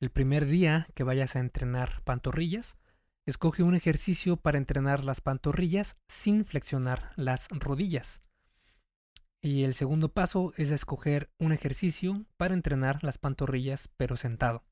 El 0.00 0.10
primer 0.10 0.46
día 0.46 0.86
que 0.94 1.02
vayas 1.02 1.34
a 1.34 1.40
entrenar 1.40 2.04
pantorrillas, 2.04 2.78
escoge 3.26 3.64
un 3.64 3.74
ejercicio 3.74 4.36
para 4.36 4.58
entrenar 4.58 5.04
las 5.04 5.20
pantorrillas 5.20 5.96
sin 6.06 6.44
flexionar 6.44 7.10
las 7.16 7.48
rodillas. 7.48 8.22
Y 9.44 9.64
el 9.64 9.74
segundo 9.74 10.08
paso 10.08 10.52
es 10.56 10.70
escoger 10.70 11.28
un 11.38 11.52
ejercicio 11.52 12.24
para 12.36 12.54
entrenar 12.54 13.02
las 13.02 13.18
pantorrillas 13.18 13.88
pero 13.96 14.16
sentado. 14.16 14.62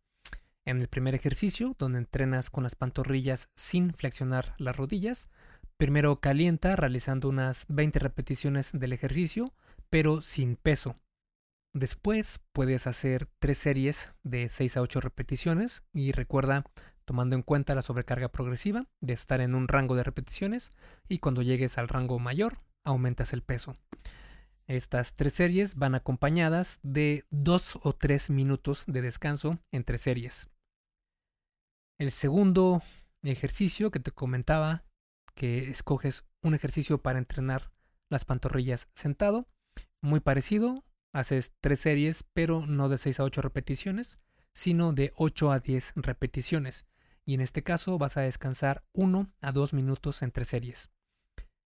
En 0.64 0.80
el 0.80 0.87
primer 0.87 1.16
ejercicio, 1.16 1.74
donde 1.76 1.98
entrenas 1.98 2.50
con 2.50 2.62
las 2.62 2.76
pantorrillas 2.76 3.48
sin 3.56 3.92
flexionar 3.92 4.54
las 4.59 4.76
rodillas, 4.76 5.28
primero 5.76 6.20
calienta 6.20 6.76
realizando 6.76 7.28
unas 7.28 7.66
20 7.68 7.98
repeticiones 7.98 8.70
del 8.72 8.92
ejercicio 8.92 9.52
pero 9.88 10.22
sin 10.22 10.54
peso. 10.54 10.94
Después 11.72 12.40
puedes 12.52 12.87
hacer 12.87 13.26
tres 13.40 13.59
series 13.59 14.12
de 14.22 14.48
6 14.48 14.76
a 14.76 14.83
8 14.83 15.00
repeticiones 15.00 15.83
y 15.92 16.12
recuerda 16.12 16.64
tomando 17.04 17.35
en 17.35 17.42
cuenta 17.42 17.74
la 17.74 17.83
sobrecarga 17.83 18.28
progresiva 18.28 18.87
de 19.00 19.14
estar 19.14 19.40
en 19.40 19.56
un 19.56 19.66
rango 19.66 19.96
de 19.96 20.04
repeticiones 20.04 20.72
y 21.09 21.18
cuando 21.18 21.42
llegues 21.42 21.76
al 21.76 21.88
rango 21.88 22.20
mayor 22.20 22.59
aumentas 22.85 23.33
el 23.33 23.42
peso. 23.42 23.76
Estas 24.70 25.16
tres 25.16 25.33
series 25.33 25.74
van 25.74 25.96
acompañadas 25.96 26.78
de 26.85 27.24
dos 27.30 27.76
o 27.83 27.92
tres 27.92 28.30
minutos 28.30 28.85
de 28.87 29.02
descanso 29.02 29.59
entre 29.72 29.98
series. 29.98 30.48
El 31.98 32.12
segundo 32.12 32.80
ejercicio 33.24 33.90
que 33.90 33.98
te 33.98 34.12
comentaba, 34.12 34.85
que 35.35 35.68
escoges 35.70 36.24
un 36.44 36.54
ejercicio 36.54 37.02
para 37.02 37.18
entrenar 37.18 37.72
las 38.12 38.24
pantorrillas 38.24 38.88
sentado, 38.94 39.48
muy 40.00 40.20
parecido, 40.20 40.85
haces 41.12 41.52
tres 41.61 41.80
series, 41.80 42.22
pero 42.33 42.64
no 42.64 42.88
de 42.88 42.98
6 42.98 43.18
a 43.18 43.24
8 43.24 43.42
repeticiones, 43.42 44.20
sino 44.54 44.92
de 44.92 45.12
8 45.16 45.50
a 45.50 45.59
10 45.59 45.94
repeticiones. 45.96 46.87
Y 47.26 47.35
en 47.35 47.40
este 47.40 47.64
caso 47.64 47.98
vas 47.98 48.16
a 48.16 48.20
descansar 48.20 48.85
1 48.92 49.33
a 49.40 49.50
2 49.50 49.72
minutos 49.72 50.22
entre 50.22 50.44
series. 50.44 50.92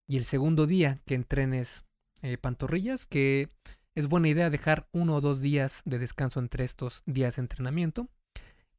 Y 0.07 0.17
el 0.17 0.25
segundo 0.25 0.65
día 0.65 1.03
que 1.05 1.13
entrenes 1.13 1.85
eh, 2.25 2.39
pantorrillas, 2.39 3.05
que 3.05 3.49
es 3.93 4.07
buena 4.07 4.29
idea 4.29 4.49
dejar 4.49 4.87
uno 4.91 5.15
o 5.15 5.21
dos 5.21 5.41
días 5.41 5.83
de 5.85 5.99
descanso 5.99 6.39
entre 6.39 6.63
estos 6.63 7.03
días 7.05 7.35
de 7.35 7.41
entrenamiento. 7.41 8.09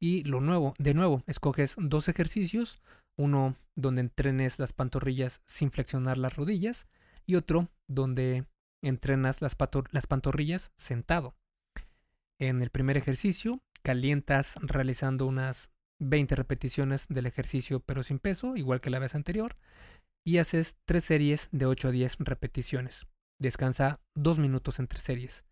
Y 0.01 0.25
lo 0.25 0.41
nuevo, 0.41 0.73
de 0.79 0.93
nuevo, 0.93 1.23
escoges 1.27 1.75
dos 1.79 2.09
ejercicios, 2.09 2.81
uno 3.17 3.55
donde 3.73 4.01
entrenes 4.01 4.59
las 4.59 4.73
pantorrillas 4.73 5.41
sin 5.45 5.71
flexionar 5.71 6.17
las 6.17 6.35
rodillas 6.35 6.87
y 7.25 7.35
otro 7.35 7.69
donde 7.87 8.45
entrenas 8.83 9.41
las, 9.41 9.55
las 9.91 10.07
pantorrillas 10.07 10.73
sentado. 10.75 11.33
En 12.39 12.61
el 12.61 12.69
primer 12.69 12.97
ejercicio 12.97 13.61
calientas 13.81 14.57
realizando 14.61 15.25
unas 15.25 15.71
20 15.99 16.35
repeticiones 16.35 17.07
del 17.07 17.25
ejercicio 17.25 17.79
pero 17.79 18.03
sin 18.03 18.19
peso, 18.19 18.57
igual 18.57 18.81
que 18.81 18.89
la 18.89 18.99
vez 18.99 19.15
anterior, 19.15 19.55
y 20.25 20.39
haces 20.39 20.75
tres 20.83 21.05
series 21.05 21.47
de 21.53 21.65
8 21.65 21.87
a 21.87 21.91
10 21.91 22.17
repeticiones. 22.19 23.07
Descansa 23.39 24.01
2 24.15 24.39
minutos 24.39 24.79
entre 24.79 24.99
series. 24.99 25.45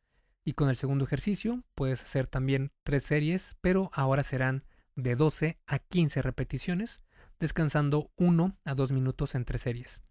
Y 0.43 0.53
con 0.53 0.69
el 0.69 0.75
segundo 0.75 1.05
ejercicio 1.05 1.63
puedes 1.75 2.03
hacer 2.03 2.27
también 2.27 2.71
tres 2.83 3.03
series, 3.03 3.57
pero 3.61 3.89
ahora 3.93 4.23
serán 4.23 4.63
de 4.95 5.15
12 5.15 5.59
a 5.67 5.79
15 5.79 6.21
repeticiones, 6.21 7.01
descansando 7.39 8.11
1 8.15 8.57
a 8.63 8.75
2 8.75 8.91
minutos 8.91 9.35
entre 9.35 9.57
series. 9.57 10.01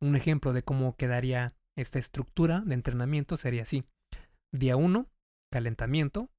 Un 0.00 0.16
ejemplo 0.16 0.52
de 0.52 0.62
cómo 0.62 0.96
quedaría 0.96 1.54
esta 1.76 1.98
estructura 1.98 2.62
de 2.66 2.74
entrenamiento 2.74 3.36
sería 3.36 3.62
así. 3.62 3.84
Día 4.52 4.76
1, 4.76 5.08
calentamiento. 5.50 6.30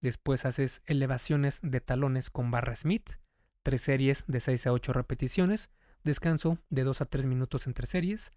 Después 0.00 0.44
haces 0.44 0.82
elevaciones 0.86 1.60
de 1.62 1.80
talones 1.80 2.30
con 2.30 2.50
barra 2.50 2.74
Smith, 2.74 3.12
tres 3.62 3.82
series 3.82 4.24
de 4.26 4.40
6 4.40 4.66
a 4.66 4.72
8 4.72 4.92
repeticiones, 4.92 5.70
descanso 6.04 6.58
de 6.70 6.84
2 6.84 7.00
a 7.02 7.06
3 7.06 7.26
minutos 7.26 7.66
entre 7.66 7.86
series, 7.86 8.32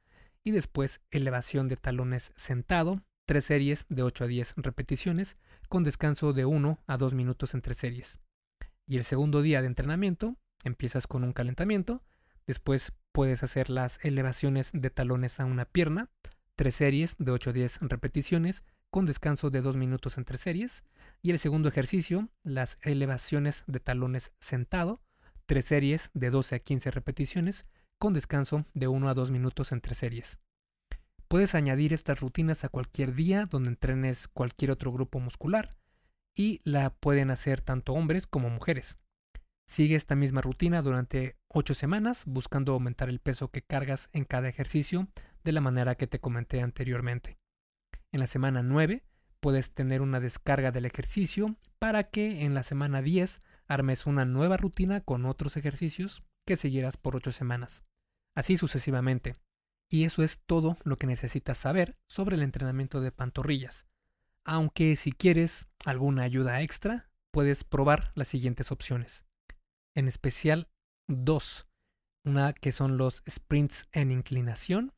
y 0.45 0.51
después 0.51 1.01
elevación 1.10 1.67
de 1.67 1.75
talones 1.75 2.31
sentado, 2.36 3.01
tres 3.25 3.45
series 3.45 3.88
de 3.89 4.03
8 4.03 4.25
a 4.25 4.27
10 4.27 4.53
repeticiones, 4.58 5.38
con 5.67 5.84
descanso 5.84 6.34
de 6.34 6.45
1 6.45 6.79
a 6.86 6.97
2 6.97 7.13
minutos 7.15 7.55
entre 7.55 7.73
series. 7.73 8.19
Y 8.86 8.97
el 8.97 9.03
segundo 9.03 9.41
día 9.41 9.62
de 9.62 9.67
entrenamiento, 9.67 10.38
empiezas 10.63 11.08
con 11.08 11.23
un 11.23 11.34
calentamiento, 11.34 12.03
después 12.45 12.93
puedes 13.12 13.41
hacer 13.41 13.71
las 13.71 13.99
elevaciones 14.05 14.69
de 14.71 14.91
talones 14.91 15.39
a 15.39 15.45
una 15.45 15.65
pierna, 15.65 16.12
tres 16.55 16.75
series 16.75 17.15
de 17.17 17.31
8 17.31 17.49
a 17.49 17.53
10 17.53 17.79
repeticiones, 17.81 18.63
con 18.91 19.08
descanso 19.08 19.49
de 19.49 19.62
2 19.62 19.75
minutos 19.77 20.19
entre 20.19 20.38
series, 20.38 20.84
y 21.23 21.31
el 21.31 21.39
segundo 21.39 21.69
ejercicio, 21.69 22.29
las 22.43 22.77
elevaciones 22.84 23.63
de 23.65 23.79
talones 23.79 24.31
sentado, 24.39 25.01
tres 25.47 25.65
series 25.65 26.12
de 26.13 26.29
12 26.29 26.55
a 26.55 26.60
15 26.60 26.91
repeticiones, 26.91 27.65
con 27.97 28.13
descanso 28.13 28.65
de 28.73 28.88
1 28.88 29.10
a 29.10 29.13
2 29.13 29.31
minutos 29.31 29.71
entre 29.71 29.95
series. 29.95 30.39
Puedes 31.27 31.55
añadir 31.55 31.93
estas 31.93 32.19
rutinas 32.19 32.63
a 32.63 32.69
cualquier 32.69 33.15
día 33.15 33.45
donde 33.45 33.69
entrenes 33.69 34.27
cualquier 34.27 34.71
otro 34.71 34.91
grupo 34.91 35.19
muscular 35.19 35.75
y 36.36 36.62
la 36.63 36.91
pueden 36.91 37.31
hacer 37.31 37.62
tanto 37.62 37.93
hombres 37.93 38.27
como 38.27 38.49
mujeres. 38.49 38.97
Sigue 39.67 39.95
esta 39.95 40.15
misma 40.15 40.41
rutina 40.41 40.81
durante 40.84 41.38
8 41.47 41.73
semanas 41.73 42.23
buscando 42.27 42.73
aumentar 42.73 43.10
el 43.10 43.19
peso 43.19 43.49
que 43.49 43.63
cargas 43.63 44.10
en 44.13 44.25
cada 44.25 44.47
ejercicio 44.47 45.08
de 45.43 45.51
la 45.53 45.62
manera 45.62 45.95
que 45.95 46.08
te 46.08 46.19
comenté 46.19 46.62
anteriormente. 46.62 47.38
En 48.12 48.19
la 48.19 48.27
semana 48.27 48.62
9 48.62 49.03
puedes 49.39 49.73
tener 49.73 50.01
una 50.01 50.19
descarga 50.19 50.71
del 50.71 50.86
ejercicio 50.86 51.55
para 51.79 52.03
que 52.03 52.45
en 52.45 52.53
la 52.53 52.63
semana 52.63 53.01
10 53.01 53.41
armes 53.67 54.05
una 54.05 54.25
nueva 54.25 54.58
rutina 54.58 55.01
con 55.01 55.25
otros 55.25 55.58
ejercicios 55.58 56.23
que 56.45 56.55
seguirás 56.55 56.97
por 56.97 57.15
8 57.15 57.31
semanas. 57.31 57.84
Así 58.36 58.58
sucesivamente. 58.58 59.36
Y 59.89 60.05
eso 60.05 60.23
es 60.23 60.39
todo 60.39 60.77
lo 60.84 60.97
que 60.97 61.08
necesitas 61.08 61.58
saber 61.58 61.97
sobre 62.08 62.36
el 62.36 62.43
entrenamiento 62.43 63.01
de 63.01 63.12
pantorrillas. 63.12 63.86
Aunque 64.43 64.95
si 64.95 65.12
quieres 65.12 65.67
alguna 65.86 66.23
ayuda 66.23 66.62
extra, 66.62 67.10
puedes 67.31 67.63
probar 67.63 68.12
las 68.15 68.27
siguientes 68.27 68.71
opciones. 68.71 69.25
En 69.95 70.08
especial 70.08 70.69
dos. 71.08 71.67
Una 72.23 72.53
que 72.53 72.71
son 72.71 72.97
los 72.97 73.23
sprints 73.29 73.88
en 73.91 74.12
inclinación 74.12 74.93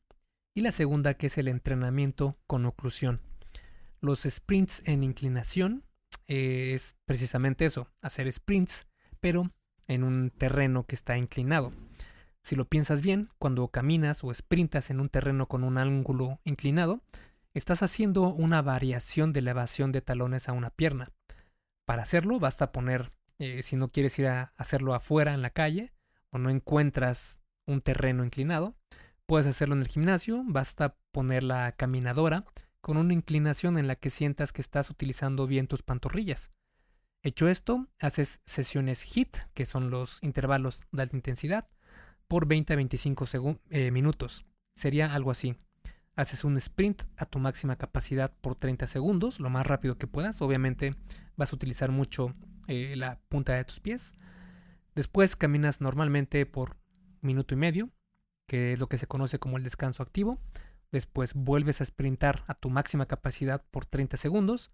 y 0.54 0.62
la 0.62 0.72
segunda 0.72 1.14
que 1.14 1.26
es 1.26 1.38
el 1.38 1.48
entrenamiento 1.48 2.36
con 2.46 2.64
oclusión. 2.66 3.20
Los 4.00 4.22
sprints 4.22 4.82
en 4.86 5.02
inclinación 5.02 5.84
eh, 6.26 6.72
es 6.74 6.96
precisamente 7.04 7.64
eso, 7.64 7.92
hacer 8.00 8.30
sprints, 8.32 8.86
pero 9.20 9.52
en 9.88 10.04
un 10.04 10.30
terreno 10.30 10.84
que 10.84 10.94
está 10.94 11.18
inclinado. 11.18 11.72
Si 12.42 12.54
lo 12.56 12.66
piensas 12.66 13.02
bien, 13.02 13.30
cuando 13.38 13.68
caminas 13.68 14.22
o 14.22 14.32
sprintas 14.32 14.90
en 14.90 15.00
un 15.00 15.08
terreno 15.08 15.46
con 15.46 15.64
un 15.64 15.76
ángulo 15.76 16.40
inclinado, 16.44 17.02
estás 17.54 17.82
haciendo 17.82 18.28
una 18.28 18.62
variación 18.62 19.32
de 19.32 19.40
elevación 19.40 19.92
de 19.92 20.02
talones 20.02 20.48
a 20.48 20.52
una 20.52 20.70
pierna. 20.70 21.10
Para 21.86 22.02
hacerlo 22.02 22.38
basta 22.38 22.72
poner, 22.72 23.12
eh, 23.38 23.62
si 23.62 23.76
no 23.76 23.90
quieres 23.90 24.18
ir 24.18 24.28
a 24.28 24.52
hacerlo 24.56 24.94
afuera 24.94 25.34
en 25.34 25.42
la 25.42 25.50
calle 25.50 25.92
o 26.30 26.38
no 26.38 26.50
encuentras 26.50 27.40
un 27.66 27.80
terreno 27.80 28.24
inclinado, 28.24 28.76
puedes 29.26 29.46
hacerlo 29.46 29.74
en 29.74 29.82
el 29.82 29.88
gimnasio, 29.88 30.42
basta 30.46 30.96
poner 31.12 31.42
la 31.42 31.72
caminadora 31.72 32.44
con 32.80 32.96
una 32.96 33.12
inclinación 33.12 33.76
en 33.76 33.86
la 33.86 33.96
que 33.96 34.10
sientas 34.10 34.52
que 34.52 34.62
estás 34.62 34.88
utilizando 34.88 35.46
bien 35.46 35.66
tus 35.66 35.82
pantorrillas. 35.82 36.50
Hecho 37.22 37.48
esto, 37.48 37.88
haces 37.98 38.40
sesiones 38.46 39.02
HIT, 39.02 39.36
que 39.52 39.66
son 39.66 39.90
los 39.90 40.18
intervalos 40.22 40.82
de 40.92 41.02
alta 41.02 41.16
intensidad, 41.16 41.68
por 42.28 42.46
20 42.46 42.72
a 42.72 42.76
25 42.76 43.26
eh, 43.70 43.90
minutos. 43.90 44.46
Sería 44.74 45.12
algo 45.12 45.30
así. 45.30 45.56
Haces 46.14 46.44
un 46.44 46.56
sprint 46.56 47.02
a 47.16 47.26
tu 47.26 47.38
máxima 47.38 47.76
capacidad 47.76 48.32
por 48.40 48.54
30 48.54 48.86
segundos, 48.86 49.40
lo 49.40 49.50
más 49.50 49.66
rápido 49.66 49.98
que 49.98 50.06
puedas. 50.06 50.40
Obviamente 50.42 50.94
vas 51.36 51.52
a 51.52 51.56
utilizar 51.56 51.90
mucho 51.90 52.34
eh, 52.68 52.94
la 52.96 53.20
punta 53.28 53.54
de 53.54 53.64
tus 53.64 53.80
pies. 53.80 54.12
Después 54.94 55.36
caminas 55.36 55.80
normalmente 55.80 56.44
por 56.46 56.76
minuto 57.20 57.54
y 57.54 57.56
medio, 57.56 57.90
que 58.46 58.72
es 58.72 58.80
lo 58.80 58.88
que 58.88 58.98
se 58.98 59.06
conoce 59.06 59.38
como 59.38 59.56
el 59.56 59.64
descanso 59.64 60.02
activo. 60.02 60.38
Después 60.92 61.34
vuelves 61.34 61.80
a 61.80 61.84
sprintar 61.84 62.44
a 62.46 62.54
tu 62.54 62.70
máxima 62.70 63.06
capacidad 63.06 63.64
por 63.70 63.86
30 63.86 64.16
segundos. 64.16 64.70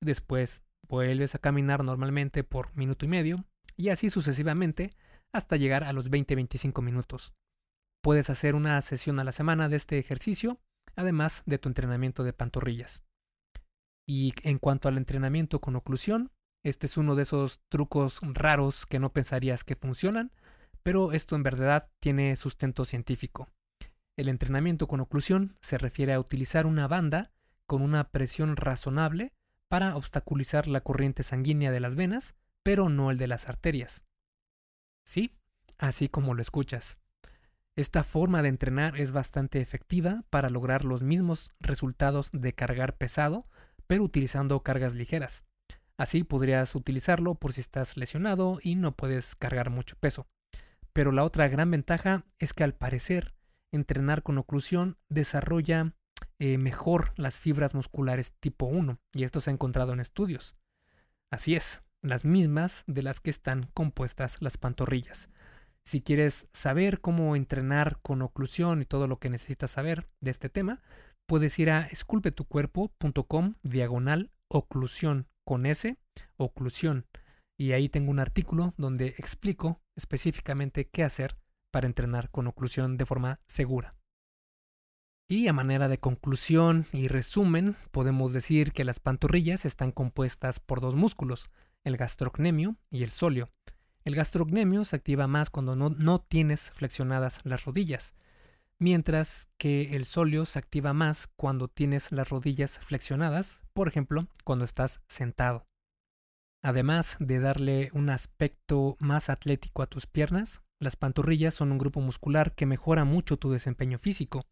Después 0.00 0.62
vuelves 0.88 1.34
a 1.34 1.38
caminar 1.38 1.84
normalmente 1.84 2.44
por 2.44 2.74
minuto 2.76 3.04
y 3.04 3.08
medio. 3.08 3.44
Y 3.76 3.88
así 3.88 4.10
sucesivamente 4.10 4.94
hasta 5.32 5.56
llegar 5.56 5.84
a 5.84 5.92
los 5.92 6.10
20-25 6.10 6.82
minutos. 6.82 7.34
Puedes 8.02 8.30
hacer 8.30 8.54
una 8.54 8.80
sesión 8.80 9.18
a 9.18 9.24
la 9.24 9.32
semana 9.32 9.68
de 9.68 9.76
este 9.76 9.98
ejercicio, 9.98 10.60
además 10.96 11.42
de 11.46 11.58
tu 11.58 11.68
entrenamiento 11.68 12.24
de 12.24 12.32
pantorrillas. 12.32 13.02
Y 14.06 14.34
en 14.42 14.58
cuanto 14.58 14.88
al 14.88 14.98
entrenamiento 14.98 15.60
con 15.60 15.76
oclusión, 15.76 16.32
este 16.64 16.86
es 16.86 16.96
uno 16.96 17.14
de 17.14 17.22
esos 17.22 17.60
trucos 17.68 18.20
raros 18.22 18.86
que 18.86 18.98
no 18.98 19.12
pensarías 19.12 19.64
que 19.64 19.76
funcionan, 19.76 20.32
pero 20.82 21.12
esto 21.12 21.36
en 21.36 21.42
verdad 21.42 21.88
tiene 22.00 22.36
sustento 22.36 22.84
científico. 22.84 23.48
El 24.18 24.28
entrenamiento 24.28 24.86
con 24.86 25.00
oclusión 25.00 25.56
se 25.60 25.78
refiere 25.78 26.12
a 26.12 26.20
utilizar 26.20 26.66
una 26.66 26.86
banda 26.86 27.32
con 27.66 27.82
una 27.82 28.10
presión 28.10 28.56
razonable 28.56 29.32
para 29.72 29.96
obstaculizar 29.96 30.68
la 30.68 30.82
corriente 30.82 31.22
sanguínea 31.22 31.72
de 31.72 31.80
las 31.80 31.94
venas, 31.94 32.34
pero 32.62 32.90
no 32.90 33.10
el 33.10 33.16
de 33.16 33.26
las 33.26 33.48
arterias. 33.48 34.04
Sí, 35.06 35.38
así 35.78 36.10
como 36.10 36.34
lo 36.34 36.42
escuchas. 36.42 36.98
Esta 37.74 38.04
forma 38.04 38.42
de 38.42 38.50
entrenar 38.50 39.00
es 39.00 39.12
bastante 39.12 39.62
efectiva 39.62 40.24
para 40.28 40.50
lograr 40.50 40.84
los 40.84 41.02
mismos 41.02 41.54
resultados 41.58 42.28
de 42.34 42.52
cargar 42.52 42.98
pesado, 42.98 43.48
pero 43.86 44.04
utilizando 44.04 44.62
cargas 44.62 44.92
ligeras. 44.92 45.46
Así 45.96 46.22
podrías 46.22 46.74
utilizarlo 46.74 47.36
por 47.36 47.54
si 47.54 47.62
estás 47.62 47.96
lesionado 47.96 48.58
y 48.62 48.74
no 48.74 48.94
puedes 48.94 49.34
cargar 49.34 49.70
mucho 49.70 49.96
peso. 49.96 50.26
Pero 50.92 51.12
la 51.12 51.24
otra 51.24 51.48
gran 51.48 51.70
ventaja 51.70 52.26
es 52.38 52.52
que 52.52 52.62
al 52.62 52.74
parecer 52.74 53.32
entrenar 53.72 54.22
con 54.22 54.36
oclusión 54.36 54.98
desarrolla 55.08 55.94
eh, 56.38 56.58
mejor 56.58 57.12
las 57.16 57.38
fibras 57.38 57.74
musculares 57.74 58.32
tipo 58.40 58.66
1 58.66 58.98
y 59.14 59.24
esto 59.24 59.40
se 59.40 59.50
ha 59.50 59.52
encontrado 59.52 59.92
en 59.92 60.00
estudios. 60.00 60.56
Así 61.30 61.54
es, 61.54 61.82
las 62.02 62.24
mismas 62.24 62.84
de 62.86 63.02
las 63.02 63.20
que 63.20 63.30
están 63.30 63.70
compuestas 63.74 64.40
las 64.40 64.58
pantorrillas. 64.58 65.30
Si 65.84 66.00
quieres 66.00 66.48
saber 66.52 67.00
cómo 67.00 67.34
entrenar 67.34 67.98
con 68.02 68.22
oclusión 68.22 68.82
y 68.82 68.84
todo 68.84 69.06
lo 69.06 69.18
que 69.18 69.30
necesitas 69.30 69.70
saber 69.70 70.08
de 70.20 70.30
este 70.30 70.48
tema, 70.48 70.80
puedes 71.26 71.58
ir 71.58 71.70
a 71.70 71.82
esculpetucuerpo.com 71.82 73.54
diagonal 73.62 74.30
oclusión 74.48 75.26
con 75.44 75.66
S, 75.66 75.96
oclusión. 76.36 77.06
Y 77.58 77.72
ahí 77.72 77.88
tengo 77.88 78.10
un 78.10 78.18
artículo 78.18 78.74
donde 78.76 79.08
explico 79.18 79.80
específicamente 79.96 80.88
qué 80.88 81.04
hacer 81.04 81.36
para 81.70 81.86
entrenar 81.86 82.30
con 82.30 82.46
oclusión 82.46 82.96
de 82.96 83.06
forma 83.06 83.40
segura. 83.46 83.94
Y 85.28 85.48
a 85.48 85.52
manera 85.52 85.88
de 85.88 85.98
conclusión 85.98 86.86
y 86.92 87.08
resumen, 87.08 87.76
podemos 87.90 88.32
decir 88.32 88.72
que 88.72 88.84
las 88.84 89.00
pantorrillas 89.00 89.64
están 89.64 89.92
compuestas 89.92 90.60
por 90.60 90.80
dos 90.80 90.94
músculos, 90.94 91.48
el 91.84 91.96
gastrocnemio 91.96 92.76
y 92.90 93.02
el 93.02 93.10
sóleo. 93.10 93.50
El 94.04 94.16
gastrocnemio 94.16 94.84
se 94.84 94.96
activa 94.96 95.26
más 95.26 95.48
cuando 95.48 95.76
no, 95.76 96.20
tienes 96.20 96.72
flexionadas 96.72 97.40
las 97.44 97.64
rodillas, 97.64 98.14
mientras 98.78 99.48
que 99.58 99.94
el 99.94 100.06
sóleo 100.06 100.44
se 100.44 100.58
activa 100.58 100.92
más 100.92 101.28
cuando 101.36 101.68
tienes 101.68 102.10
las 102.10 102.28
rodillas 102.28 102.80
flexionadas, 102.80 103.62
por 103.72 103.86
ejemplo, 103.86 104.26
cuando 104.44 104.64
estás 104.64 105.00
sentado. 105.06 105.66
Además 106.62 107.16
de 107.20 107.38
darle 107.38 107.90
un 107.92 108.10
aspecto 108.10 108.96
más 108.98 109.30
atlético 109.30 109.82
a 109.82 109.86
tus 109.86 110.06
piernas, 110.06 110.62
las 110.80 110.96
pantorrillas 110.96 111.54
son 111.54 111.70
un 111.70 111.78
grupo 111.78 112.00
muscular 112.00 112.54
que 112.54 112.66
mejora 112.66 113.04
mucho 113.04 113.36
tu 113.36 113.52
desempeño 113.52 113.98
físico. 113.98 114.46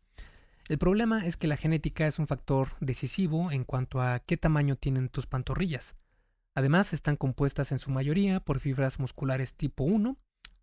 El 0.71 0.79
problema 0.79 1.27
es 1.27 1.37
que 1.37 1.49
la 1.49 1.57
genética 1.57 2.07
es 2.07 2.21
un 2.21 2.29
factor 2.29 2.77
decisivo 2.79 3.51
en 3.51 3.65
cuanto 3.65 4.01
a 4.01 4.21
qué 4.21 4.37
tamaño 4.37 4.77
tienen 4.77 5.09
tus 5.09 5.27
pantorrillas. 5.27 5.97
Además, 6.55 6.93
están 6.93 7.17
compuestas 7.17 7.73
en 7.73 7.81
su 7.81 7.91
mayoría 7.91 8.39
por 8.39 8.61
fibras 8.61 9.01
musculares 9.01 9.57
tipo 9.57 9.83
1, 9.83 10.17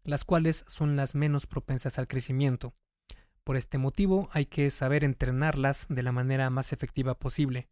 las 0.05 0.23
cuales 0.23 0.63
son 0.69 0.95
las 0.95 1.13
menos 1.13 1.45
propensas 1.45 1.99
al 1.99 2.07
crecimiento. 2.07 2.73
Por 3.43 3.57
este 3.57 3.77
motivo 3.77 4.29
hay 4.31 4.45
que 4.45 4.69
saber 4.69 5.03
entrenarlas 5.03 5.87
de 5.89 6.03
la 6.03 6.13
manera 6.13 6.49
más 6.49 6.71
efectiva 6.71 7.19
posible. 7.19 7.67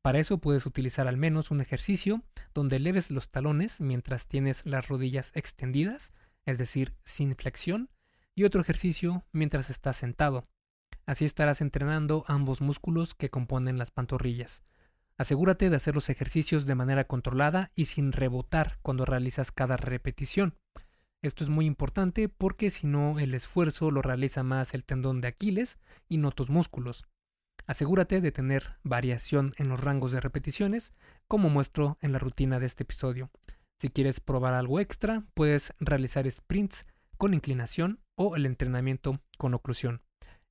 Para 0.00 0.18
eso 0.18 0.38
puedes 0.38 0.64
utilizar 0.64 1.06
al 1.06 1.18
menos 1.18 1.50
un 1.50 1.60
ejercicio 1.60 2.22
donde 2.54 2.78
leves 2.78 3.10
los 3.10 3.28
talones 3.28 3.82
mientras 3.82 4.28
tienes 4.28 4.64
las 4.64 4.88
rodillas 4.88 5.30
extendidas, 5.34 6.14
es 6.46 6.56
decir, 6.56 6.94
sin 7.04 7.36
flexión, 7.36 7.90
y 8.34 8.44
otro 8.44 8.62
ejercicio 8.62 9.26
mientras 9.30 9.68
estás 9.68 9.98
sentado. 9.98 10.48
Así 11.06 11.24
estarás 11.24 11.60
entrenando 11.60 12.24
ambos 12.26 12.60
músculos 12.60 13.14
que 13.14 13.30
componen 13.30 13.78
las 13.78 13.90
pantorrillas. 13.90 14.64
Asegúrate 15.18 15.70
de 15.70 15.76
hacer 15.76 15.94
los 15.94 16.10
ejercicios 16.10 16.66
de 16.66 16.74
manera 16.74 17.06
controlada 17.06 17.70
y 17.74 17.86
sin 17.86 18.12
rebotar 18.12 18.78
cuando 18.82 19.04
realizas 19.04 19.52
cada 19.52 19.76
repetición. 19.76 20.56
Esto 21.22 21.44
es 21.44 21.50
muy 21.50 21.64
importante 21.64 22.28
porque 22.28 22.70
si 22.70 22.86
no 22.86 23.18
el 23.18 23.34
esfuerzo 23.34 23.90
lo 23.90 24.02
realiza 24.02 24.42
más 24.42 24.74
el 24.74 24.84
tendón 24.84 25.20
de 25.20 25.28
Aquiles 25.28 25.78
y 26.08 26.18
no 26.18 26.32
tus 26.32 26.50
músculos. 26.50 27.06
Asegúrate 27.66 28.20
de 28.20 28.30
tener 28.30 28.76
variación 28.82 29.54
en 29.56 29.68
los 29.68 29.80
rangos 29.80 30.12
de 30.12 30.20
repeticiones, 30.20 30.92
como 31.26 31.48
muestro 31.48 31.98
en 32.00 32.12
la 32.12 32.18
rutina 32.18 32.60
de 32.60 32.66
este 32.66 32.82
episodio. 32.82 33.30
Si 33.78 33.88
quieres 33.88 34.20
probar 34.20 34.54
algo 34.54 34.78
extra, 34.80 35.24
puedes 35.34 35.72
realizar 35.80 36.30
sprints 36.30 36.86
con 37.16 37.34
inclinación 37.34 38.00
o 38.14 38.36
el 38.36 38.46
entrenamiento 38.46 39.20
con 39.38 39.54
oclusión. 39.54 40.02